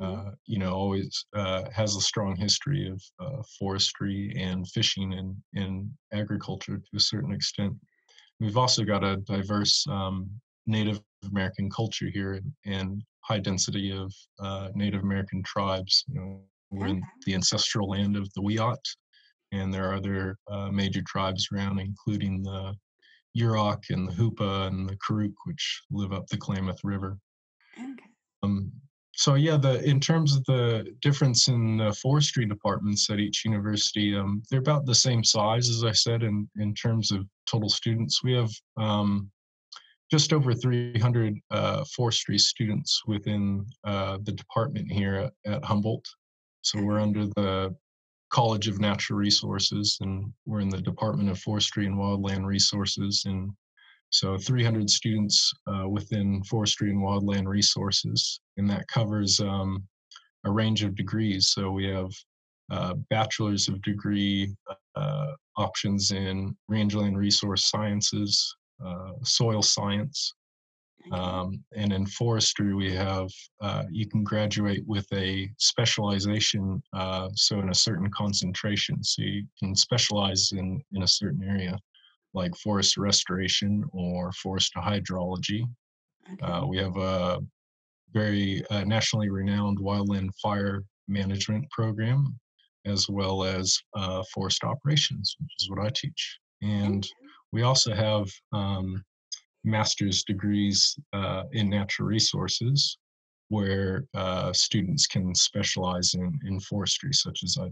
mm-hmm. 0.00 0.28
uh, 0.28 0.30
you 0.46 0.60
know, 0.60 0.72
always 0.72 1.26
uh, 1.34 1.64
has 1.74 1.96
a 1.96 2.00
strong 2.00 2.36
history 2.36 2.88
of 2.88 3.02
uh, 3.18 3.42
forestry 3.58 4.32
and 4.36 4.68
fishing 4.68 5.14
and, 5.14 5.34
and 5.54 5.90
agriculture 6.12 6.76
to 6.76 6.96
a 6.96 7.00
certain 7.00 7.32
extent. 7.32 7.74
We've 8.38 8.56
also 8.56 8.84
got 8.84 9.02
a 9.02 9.16
diverse 9.16 9.84
um, 9.90 10.30
Native 10.68 11.00
American 11.28 11.70
culture 11.70 12.08
here 12.08 12.34
and, 12.34 12.52
and 12.66 13.02
high 13.22 13.40
density 13.40 13.90
of 13.90 14.14
uh, 14.38 14.68
Native 14.76 15.02
American 15.02 15.42
tribes, 15.42 16.04
you 16.06 16.20
know, 16.20 16.40
we're 16.70 16.88
in 16.88 17.02
the 17.24 17.34
ancestral 17.34 17.88
land 17.88 18.16
of 18.16 18.32
the 18.34 18.42
Wiyot, 18.42 18.76
and 19.52 19.72
there 19.72 19.90
are 19.90 19.94
other 19.94 20.36
uh, 20.50 20.70
major 20.70 21.02
tribes 21.06 21.48
around, 21.52 21.78
including 21.78 22.42
the 22.42 22.74
Yurok 23.36 23.90
and 23.90 24.08
the 24.08 24.12
Hoopa 24.12 24.66
and 24.66 24.88
the 24.88 24.96
Karuk, 24.96 25.34
which 25.44 25.82
live 25.90 26.12
up 26.12 26.26
the 26.26 26.36
Klamath 26.36 26.80
River. 26.82 27.18
Okay. 27.78 28.08
Um, 28.42 28.72
so 29.14 29.34
yeah, 29.34 29.56
the 29.56 29.82
in 29.82 29.98
terms 29.98 30.36
of 30.36 30.44
the 30.44 30.94
difference 31.00 31.48
in 31.48 31.78
the 31.78 31.92
forestry 31.94 32.44
departments 32.44 33.08
at 33.08 33.18
each 33.18 33.44
university, 33.44 34.14
um, 34.14 34.42
they're 34.50 34.58
about 34.58 34.84
the 34.84 34.94
same 34.94 35.24
size 35.24 35.70
as 35.70 35.84
I 35.84 35.92
said 35.92 36.22
in 36.22 36.48
in 36.58 36.74
terms 36.74 37.10
of 37.12 37.26
total 37.50 37.70
students. 37.70 38.22
We 38.22 38.34
have 38.34 38.50
um, 38.76 39.30
just 40.10 40.32
over 40.32 40.54
300 40.54 41.34
uh, 41.50 41.84
forestry 41.96 42.38
students 42.38 43.02
within 43.06 43.66
uh, 43.84 44.18
the 44.22 44.32
department 44.32 44.90
here 44.90 45.14
at, 45.14 45.32
at 45.52 45.64
Humboldt. 45.64 46.06
So 46.66 46.82
we're 46.82 46.98
under 46.98 47.26
the 47.26 47.76
College 48.30 48.66
of 48.66 48.80
Natural 48.80 49.16
Resources, 49.16 49.98
and 50.00 50.32
we're 50.46 50.58
in 50.58 50.68
the 50.68 50.82
Department 50.82 51.30
of 51.30 51.38
Forestry 51.38 51.86
and 51.86 51.94
Wildland 51.94 52.44
Resources. 52.44 53.22
And 53.24 53.52
so 54.10 54.36
300 54.36 54.90
students 54.90 55.52
uh, 55.68 55.88
within 55.88 56.42
Forestry 56.42 56.90
and 56.90 57.00
Wildland 57.00 57.46
Resources, 57.46 58.40
and 58.56 58.68
that 58.68 58.88
covers 58.88 59.38
um, 59.38 59.84
a 60.44 60.50
range 60.50 60.82
of 60.82 60.96
degrees. 60.96 61.50
So 61.54 61.70
we 61.70 61.86
have 61.86 62.10
uh, 62.72 62.94
bachelor's 63.10 63.68
of 63.68 63.80
degree 63.82 64.52
uh, 64.96 65.34
options 65.56 66.10
in 66.10 66.56
rangeland 66.66 67.16
resource 67.16 67.70
sciences, 67.70 68.56
uh, 68.84 69.12
soil 69.22 69.62
science, 69.62 70.34
um, 71.12 71.62
and 71.74 71.92
in 71.92 72.06
forestry, 72.06 72.74
we 72.74 72.92
have 72.92 73.28
uh, 73.60 73.84
you 73.90 74.06
can 74.08 74.24
graduate 74.24 74.84
with 74.86 75.06
a 75.12 75.48
specialization, 75.58 76.82
uh, 76.92 77.28
so 77.34 77.60
in 77.60 77.70
a 77.70 77.74
certain 77.74 78.10
concentration. 78.10 79.02
So 79.02 79.22
you 79.22 79.44
can 79.58 79.74
specialize 79.74 80.52
in 80.52 80.82
in 80.92 81.02
a 81.02 81.08
certain 81.08 81.42
area, 81.42 81.78
like 82.34 82.56
forest 82.56 82.96
restoration 82.96 83.84
or 83.92 84.32
forest 84.32 84.72
hydrology. 84.76 85.64
Okay. 86.32 86.44
Uh, 86.44 86.66
we 86.66 86.78
have 86.78 86.96
a 86.96 87.40
very 88.12 88.64
uh, 88.70 88.84
nationally 88.84 89.30
renowned 89.30 89.78
wildland 89.78 90.30
fire 90.42 90.82
management 91.08 91.68
program, 91.70 92.38
as 92.84 93.08
well 93.08 93.44
as 93.44 93.78
uh, 93.94 94.22
forest 94.34 94.64
operations, 94.64 95.36
which 95.40 95.52
is 95.60 95.70
what 95.70 95.84
I 95.86 95.90
teach. 95.90 96.38
And 96.62 97.06
we 97.52 97.62
also 97.62 97.94
have 97.94 98.28
um, 98.52 99.04
master's 99.66 100.22
degrees 100.24 100.96
uh, 101.12 101.42
in 101.52 101.68
natural 101.68 102.08
resources 102.08 102.98
where 103.48 104.04
uh, 104.14 104.52
students 104.52 105.06
can 105.06 105.34
specialize 105.34 106.14
in, 106.14 106.38
in 106.46 106.58
forestry, 106.60 107.12
such 107.12 107.42
as 107.44 107.56
I. 107.60 107.68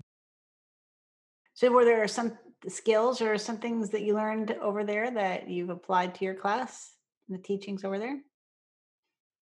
So, 1.55 1.71
were 1.71 1.85
there 1.85 2.07
some 2.09 2.37
skills 2.69 3.21
or 3.21 3.39
some 3.39 3.59
things 3.59 3.91
that 3.91 4.03
you 4.03 4.15
learned 4.15 4.53
over 4.61 4.85
there 4.85 5.11
that 5.11 5.49
you've 5.49 5.71
applied 5.71 6.15
to 6.17 6.25
your 6.25 6.35
class, 6.35 6.93
and 7.29 7.39
the 7.39 7.43
teachings 7.43 7.85
over 7.85 7.99
there? 7.99 8.21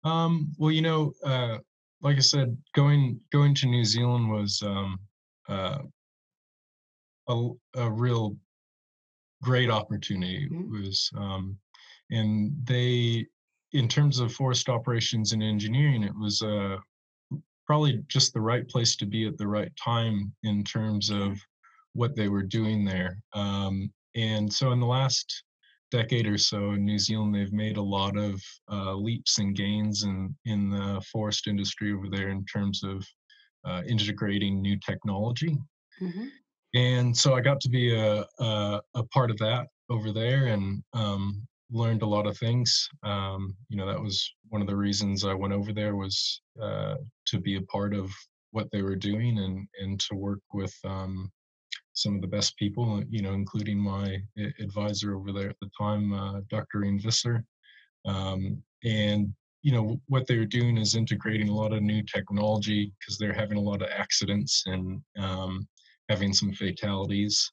Um, 0.04 0.52
well, 0.58 0.70
you 0.70 0.82
know, 0.82 1.12
uh, 1.24 1.58
like 2.02 2.16
I 2.16 2.20
said, 2.20 2.56
going 2.74 3.20
going 3.32 3.54
to 3.56 3.66
New 3.66 3.84
Zealand 3.84 4.30
was 4.30 4.62
um, 4.62 4.98
uh, 5.48 5.78
a, 7.28 7.48
a 7.76 7.90
real 7.90 8.36
great 9.42 9.70
opportunity. 9.70 10.48
Mm-hmm. 10.50 10.74
It 10.74 10.80
was 10.80 11.10
um, 11.16 11.56
and 12.10 12.52
they 12.64 13.26
in 13.72 13.86
terms 13.86 14.18
of 14.18 14.32
forest 14.32 14.68
operations 14.68 15.32
and 15.32 15.42
engineering 15.42 16.02
it 16.02 16.16
was 16.18 16.42
uh, 16.42 16.76
probably 17.66 18.02
just 18.08 18.32
the 18.32 18.40
right 18.40 18.66
place 18.66 18.96
to 18.96 19.04
be 19.04 19.26
at 19.26 19.36
the 19.36 19.46
right 19.46 19.70
time 19.76 20.32
in 20.42 20.64
terms 20.64 21.10
of 21.10 21.38
what 21.92 22.16
they 22.16 22.28
were 22.28 22.42
doing 22.42 22.84
there. 22.84 23.18
Um, 23.34 23.92
and 24.16 24.50
so 24.50 24.72
in 24.72 24.80
the 24.80 24.86
last 24.86 25.44
decade 25.90 26.26
or 26.26 26.36
so 26.36 26.72
in 26.72 26.84
new 26.84 26.98
zealand 26.98 27.34
they've 27.34 27.52
made 27.52 27.78
a 27.78 27.82
lot 27.82 28.16
of 28.16 28.42
uh, 28.70 28.94
leaps 28.94 29.38
and 29.38 29.56
gains 29.56 30.02
in, 30.02 30.34
in 30.44 30.70
the 30.70 31.02
forest 31.10 31.46
industry 31.46 31.92
over 31.92 32.08
there 32.10 32.28
in 32.28 32.44
terms 32.44 32.82
of 32.84 33.06
uh, 33.66 33.82
integrating 33.86 34.60
new 34.60 34.78
technology. 34.78 35.56
Mm-hmm. 36.00 36.26
and 36.74 37.16
so 37.16 37.34
i 37.34 37.40
got 37.40 37.60
to 37.60 37.68
be 37.68 37.92
a, 37.92 38.24
a, 38.38 38.80
a 38.94 39.02
part 39.12 39.32
of 39.32 39.38
that 39.38 39.66
over 39.90 40.12
there 40.12 40.46
and 40.46 40.82
um, 40.92 41.42
learned 41.70 42.02
a 42.02 42.06
lot 42.06 42.26
of 42.26 42.36
things. 42.38 42.88
Um, 43.02 43.56
you 43.68 43.76
know, 43.76 43.86
that 43.86 44.00
was 44.00 44.32
one 44.48 44.60
of 44.60 44.68
the 44.68 44.76
reasons 44.76 45.24
I 45.24 45.34
went 45.34 45.52
over 45.52 45.72
there 45.72 45.96
was 45.96 46.40
uh, 46.60 46.96
to 47.26 47.38
be 47.38 47.56
a 47.56 47.62
part 47.62 47.94
of 47.94 48.10
what 48.52 48.70
they 48.72 48.82
were 48.82 48.96
doing 48.96 49.38
and 49.38 49.68
and 49.80 50.00
to 50.00 50.14
work 50.14 50.40
with 50.52 50.74
um, 50.84 51.30
some 51.92 52.14
of 52.14 52.22
the 52.22 52.28
best 52.28 52.56
people. 52.56 53.02
You 53.08 53.22
know, 53.22 53.32
including 53.32 53.78
my 53.78 54.22
advisor 54.60 55.14
over 55.14 55.32
there 55.32 55.50
at 55.50 55.60
the 55.60 55.70
time, 55.78 56.12
uh, 56.12 56.40
Dr. 56.48 56.80
Rien 56.80 56.98
Visser. 56.98 57.44
Um, 58.06 58.62
and 58.84 59.32
you 59.62 59.72
know 59.72 60.00
what 60.06 60.26
they're 60.26 60.46
doing 60.46 60.78
is 60.78 60.94
integrating 60.94 61.48
a 61.48 61.54
lot 61.54 61.72
of 61.72 61.82
new 61.82 62.02
technology 62.02 62.92
because 62.98 63.18
they're 63.18 63.32
having 63.32 63.58
a 63.58 63.60
lot 63.60 63.82
of 63.82 63.88
accidents 63.90 64.62
and 64.66 65.02
um, 65.18 65.66
having 66.08 66.32
some 66.32 66.52
fatalities 66.52 67.50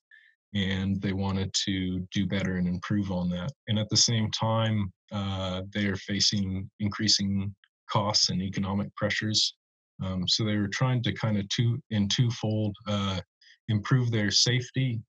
and 0.56 1.02
they 1.02 1.12
wanted 1.12 1.54
to 1.66 2.00
do 2.12 2.26
better 2.26 2.56
and 2.56 2.68
improve 2.68 3.12
on 3.12 3.30
that. 3.30 3.52
And 3.68 3.78
at 3.78 3.90
the 3.90 3.98
same 3.98 4.32
time, 4.32 4.92
uh, 5.12 5.64
they 5.74 5.86
are 5.88 5.98
facing 5.98 6.70
increasing 6.80 7.54
costs 7.92 8.30
and 8.30 8.42
economic 8.42 8.94
pressures. 8.96 9.56
Um, 10.04 10.28
so 10.28 10.44
they 10.44 10.56
were 10.56 10.70
trying 10.70 11.04
to 11.04 11.14
kind 11.14 11.38
of 11.38 11.48
two 11.50 11.82
in 11.92 12.08
twofold 12.08 12.76
uh, 12.88 13.20
improve 13.68 14.12
their 14.12 14.32
safety, 14.32 15.02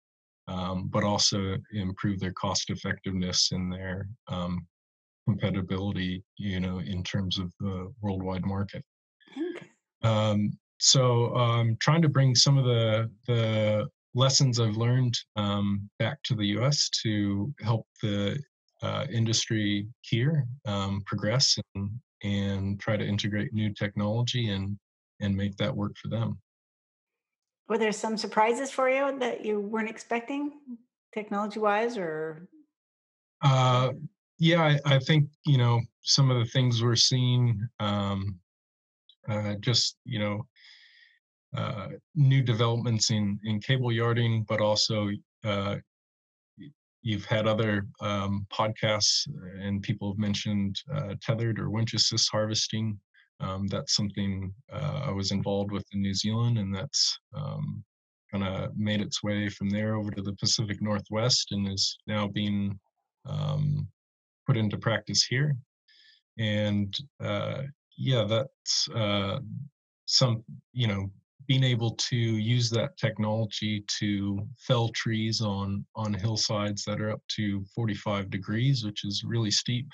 um, 0.48 0.88
but 0.88 1.04
also 1.04 1.56
improve 1.72 2.18
their 2.20 2.32
cost 2.32 2.70
effectiveness 2.70 3.50
and 3.52 3.72
their 3.72 4.09
um, 4.28 4.66
compatibility, 5.28 6.24
you 6.38 6.61
know, 6.61 6.80
in 6.80 7.02
terms 7.02 7.38
of 7.38 7.52
the 7.61 7.92
worldwide 8.02 8.44
market. 8.44 8.85
Okay. 9.32 9.66
Um, 10.02 10.59
so 10.78 11.35
um, 11.37 11.76
trying 11.80 12.02
to 12.02 12.09
bring 12.09 12.35
some 12.35 12.59
of 12.59 12.64
the 12.64 13.11
the 13.26 13.88
lessons 14.16 14.59
I've 14.59 14.76
learned 14.76 15.16
um, 15.37 15.88
back 15.98 16.22
to 16.24 16.35
the 16.35 16.46
U.S. 16.59 16.88
to 17.02 17.52
help 17.61 17.87
the 18.02 18.42
uh, 18.83 19.07
industry 19.12 19.87
here 20.00 20.46
um, 20.66 21.02
progress 21.07 21.57
and 21.74 21.90
and 22.24 22.81
try 22.81 22.96
to 22.96 23.07
integrate 23.07 23.52
new 23.52 23.72
technology 23.72 24.50
and 24.50 24.79
and 25.20 25.37
make 25.37 25.57
that 25.57 25.74
work 25.74 25.96
for 26.00 26.09
them. 26.09 26.38
Were 27.68 27.79
there 27.79 27.92
some 27.92 28.16
surprises 28.16 28.70
for 28.70 28.88
you 28.88 29.18
that 29.18 29.44
you 29.44 29.61
weren't 29.61 29.90
expecting, 29.90 30.52
technology 31.12 31.61
wise, 31.61 31.98
or? 31.98 32.48
Uh, 33.42 33.90
yeah, 34.38 34.62
I, 34.62 34.94
I, 34.94 34.98
think 34.98 35.29
you 35.44 35.59
know 35.59 35.81
some 36.02 36.31
of 36.31 36.38
the 36.38 36.50
things 36.50 36.83
we're 36.83 36.96
seeing. 36.96 37.61
Um, 37.81 38.38
uh, 39.29 39.55
just 39.61 39.96
you 40.05 40.18
know, 40.18 40.46
uh, 41.57 41.88
new 42.14 42.42
developments 42.42 43.11
in 43.11 43.38
in 43.45 43.61
cable 43.61 43.92
yarding, 43.92 44.45
but 44.49 44.61
also 44.61 45.09
uh, 45.45 45.77
you've 47.03 47.25
had 47.25 47.47
other 47.47 47.87
um, 48.01 48.47
podcasts 48.53 49.29
and 49.61 49.83
people 49.83 50.11
have 50.11 50.19
mentioned 50.19 50.77
uh, 50.92 51.14
tethered 51.23 51.59
or 51.61 51.71
winch 51.71 51.95
assist 51.95 52.29
harvesting. 52.33 52.99
Um, 53.38 53.66
that's 53.69 53.95
something 53.95 54.53
uh, 54.73 55.03
I 55.05 55.11
was 55.11 55.31
involved 55.31 55.71
with 55.71 55.85
in 55.92 56.01
New 56.01 56.14
Zealand, 56.14 56.59
and 56.59 56.75
that's 56.75 57.19
um, 57.35 57.85
kind 58.33 58.45
of 58.45 58.77
made 58.77 59.01
its 59.01 59.23
way 59.23 59.49
from 59.49 59.71
there 59.71 59.95
over 59.95 60.11
to 60.11 60.23
the 60.23 60.33
Pacific 60.35 60.81
Northwest 60.81 61.53
and 61.53 61.69
is 61.71 61.97
now 62.07 62.27
being 62.27 62.79
um, 63.25 63.87
put 64.47 64.57
into 64.57 64.79
practice 64.79 65.25
here. 65.25 65.55
And 66.38 66.97
uh, 67.23 67.62
yeah, 67.97 68.25
that's 68.25 68.88
uh, 68.95 69.38
some, 70.07 70.45
you 70.73 70.87
know, 70.87 71.11
being 71.46 71.64
able 71.64 71.92
to 71.92 72.16
use 72.16 72.70
that 72.70 72.96
technology 72.96 73.85
to 73.98 74.46
fell 74.59 74.88
trees 74.90 75.40
on 75.40 75.85
on 75.94 76.12
hillsides 76.12 76.85
that 76.85 77.00
are 77.00 77.11
up 77.11 77.22
to 77.37 77.64
45 77.74 78.30
degrees, 78.30 78.85
which 78.85 79.04
is 79.04 79.22
really 79.24 79.50
steep. 79.50 79.88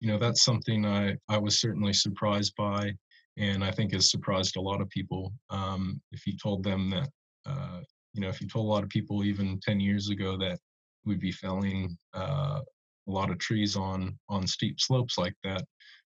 You 0.00 0.08
know, 0.08 0.18
that's 0.18 0.44
something 0.44 0.86
I 0.86 1.16
I 1.28 1.38
was 1.38 1.60
certainly 1.60 1.92
surprised 1.92 2.54
by, 2.56 2.92
and 3.36 3.64
I 3.64 3.70
think 3.70 3.92
has 3.92 4.10
surprised 4.10 4.56
a 4.56 4.60
lot 4.60 4.80
of 4.80 4.88
people. 4.90 5.32
Um, 5.50 6.00
if 6.12 6.26
you 6.26 6.34
told 6.40 6.62
them 6.62 6.90
that, 6.90 7.08
uh, 7.46 7.80
you 8.14 8.20
know, 8.20 8.28
if 8.28 8.40
you 8.40 8.48
told 8.48 8.66
a 8.66 8.70
lot 8.70 8.84
of 8.84 8.88
people 8.88 9.24
even 9.24 9.60
10 9.60 9.80
years 9.80 10.10
ago 10.10 10.36
that 10.38 10.58
we'd 11.04 11.20
be 11.20 11.32
felling 11.32 11.96
uh, 12.14 12.60
a 13.08 13.10
lot 13.10 13.30
of 13.30 13.38
trees 13.38 13.76
on 13.76 14.16
on 14.28 14.46
steep 14.46 14.80
slopes 14.80 15.18
like 15.18 15.34
that, 15.42 15.64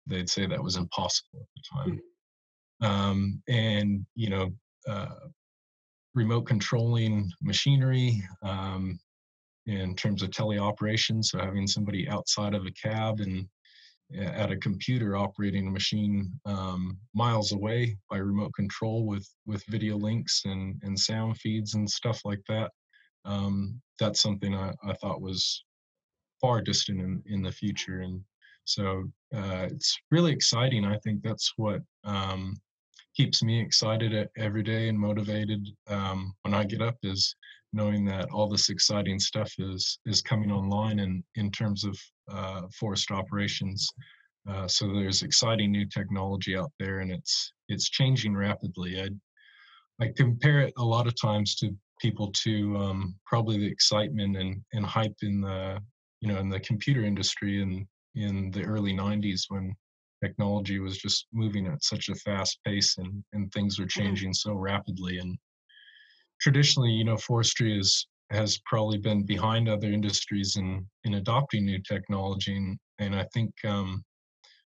they'd 0.07 0.31
say 0.31 0.47
that 0.47 0.63
was 0.63 0.77
impossible 0.77 1.41
at 1.41 1.49
the 1.55 1.63
time. 1.73 1.91
Hmm. 1.91 2.01
Um, 2.83 3.43
and 3.47 4.07
you 4.17 4.31
know 4.31 4.51
remote 6.15 6.43
controlling 6.43 7.31
machinery 7.43 8.23
um, 8.43 8.99
in 9.67 9.95
terms 9.95 10.23
of 10.23 10.31
teleoperation. 10.31 11.25
So 11.25 11.39
having 11.39 11.67
somebody 11.67 12.09
outside 12.09 12.55
of 12.55 12.67
a 12.67 12.73
cab 12.73 13.21
and 13.21 13.47
at 14.19 14.51
a 14.51 14.57
computer 14.57 15.17
operating 15.17 15.69
a 15.69 15.71
machine 15.71 16.33
um, 16.45 16.99
miles 17.15 17.53
away 17.53 17.97
by 18.11 18.17
remote 18.17 18.53
control 18.55 19.07
with 19.07 19.29
with 19.47 19.65
video 19.69 19.97
links 19.97 20.43
and 20.47 20.81
and 20.83 20.99
sound 20.99 21.37
feeds 21.39 21.75
and 21.75 21.89
stuff 21.89 22.21
like 22.25 22.43
that. 22.49 22.71
Um, 23.25 23.81
that's 24.01 24.21
something 24.21 24.55
I, 24.55 24.73
I 24.83 24.95
thought 24.95 25.21
was 25.21 25.65
far 26.41 26.61
distant 26.61 27.01
in, 27.01 27.23
in 27.27 27.43
the 27.43 27.53
future 27.53 28.01
and 28.01 28.23
so 28.65 29.05
uh, 29.35 29.67
it's 29.71 29.99
really 30.11 30.33
exciting. 30.33 30.85
I 30.85 30.97
think 30.99 31.23
that's 31.23 31.53
what 31.57 31.81
um, 32.05 32.57
keeps 33.21 33.43
me 33.43 33.61
excited 33.61 34.31
every 34.39 34.63
day 34.63 34.89
and 34.89 34.99
motivated 34.99 35.69
um, 35.89 36.35
when 36.41 36.55
I 36.55 36.65
get 36.65 36.81
up 36.81 36.97
is 37.03 37.37
knowing 37.75 38.03
that 38.07 38.31
all 38.31 38.49
this 38.49 38.71
exciting 38.71 39.21
stuff 39.21 39.53
is 39.59 39.99
is 40.07 40.23
coming 40.23 40.51
online 40.51 40.99
in 41.01 41.23
in 41.35 41.51
terms 41.51 41.85
of 41.85 41.95
uh, 42.33 42.63
forest 42.79 43.11
operations. 43.11 43.87
Uh, 44.49 44.67
so 44.67 44.87
there's 44.87 45.23
exciting 45.23 45.71
new 45.71 45.85
technology 45.85 46.57
out 46.57 46.73
there, 46.79 47.01
and 47.01 47.11
it's 47.13 47.53
it's 47.69 47.91
changing 47.91 48.35
rapidly. 48.35 49.03
I 49.03 49.09
I 50.03 50.13
compare 50.17 50.61
it 50.61 50.73
a 50.79 50.85
lot 50.95 51.07
of 51.07 51.21
times 51.21 51.57
to 51.57 51.77
people 52.01 52.33
to 52.45 52.75
um, 52.79 53.15
probably 53.27 53.59
the 53.59 53.71
excitement 53.77 54.39
and 54.39 54.63
and 54.73 54.87
hype 54.87 55.19
in 55.21 55.43
the 55.43 55.79
you 56.23 56.29
know 56.33 56.39
in 56.39 56.49
the 56.49 56.61
computer 56.61 57.05
industry 57.05 57.61
and 57.61 57.87
in 58.15 58.51
the 58.51 58.65
early 58.65 58.95
90s 58.95 59.43
when 59.49 59.77
technology 60.23 60.79
was 60.79 60.99
just 60.99 61.27
moving 61.33 61.67
at 61.67 61.83
such 61.83 62.09
a 62.09 62.15
fast 62.15 62.59
pace 62.65 62.97
and, 62.99 63.23
and 63.33 63.53
things 63.53 63.79
were 63.79 63.87
mm-hmm. 63.87 64.01
changing 64.01 64.35
so 64.35 64.55
rapidly. 64.55 65.19
And 65.19 65.39
traditionally, 66.41 66.91
you 66.91 67.05
know, 67.05 67.17
forestry 67.17 67.79
is 67.79 68.07
has 68.31 68.61
probably 68.65 68.99
been 68.99 69.25
behind 69.25 69.69
other 69.69 69.89
industries 69.89 70.57
in 70.57 70.87
in 71.05 71.15
adopting 71.15 71.65
new 71.65 71.81
technology, 71.83 72.57
and 72.57 72.79
and 72.99 73.15
I 73.15 73.27
think 73.35 73.53
um, 73.65 74.05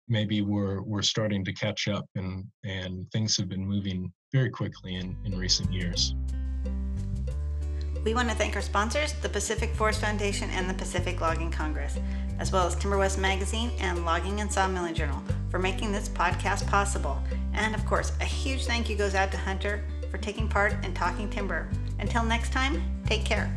maybe 0.08 0.42
we're 0.42 0.82
we're 0.82 1.02
starting 1.02 1.44
to 1.46 1.54
catch 1.54 1.88
up, 1.88 2.06
and 2.16 2.46
and 2.64 3.10
things 3.12 3.36
have 3.38 3.50
been 3.50 3.66
moving 3.66 4.12
very 4.32 4.50
quickly 4.50 4.96
in 4.96 5.18
in 5.26 5.38
recent 5.38 5.74
years. 5.74 6.16
We 8.08 8.14
want 8.14 8.30
to 8.30 8.36
thank 8.36 8.56
our 8.56 8.62
sponsors, 8.62 9.12
the 9.22 9.28
Pacific 9.28 9.76
Forest 9.76 10.00
Foundation 10.00 10.50
and 10.52 10.70
the 10.70 10.74
Pacific 10.74 11.20
Logging 11.20 11.52
Congress, 11.52 12.00
as 12.40 12.54
well 12.54 12.66
as 12.66 12.74
Timber 12.74 12.98
West 12.98 13.20
Magazine 13.20 13.70
and 13.80 14.06
Logging 14.06 14.40
and 14.40 14.50
Sawmilling 14.50 14.94
Journal 14.94 15.22
for 15.50 15.60
making 15.60 15.92
this 15.92 16.08
podcast 16.08 16.66
possible. 16.68 17.22
And 17.52 17.76
of 17.76 17.86
course, 17.86 18.14
a 18.22 18.24
huge 18.24 18.66
thank 18.66 18.90
you 18.90 18.96
goes 18.96 19.14
out 19.14 19.30
to 19.34 19.38
Hunter 19.38 19.84
for 20.10 20.20
taking 20.20 20.48
part 20.48 20.86
in 20.86 20.94
Talking 20.94 21.30
Timber. 21.30 21.68
Until 22.00 22.24
next 22.24 22.54
time, 22.54 22.82
take 23.06 23.26
care. 23.26 23.54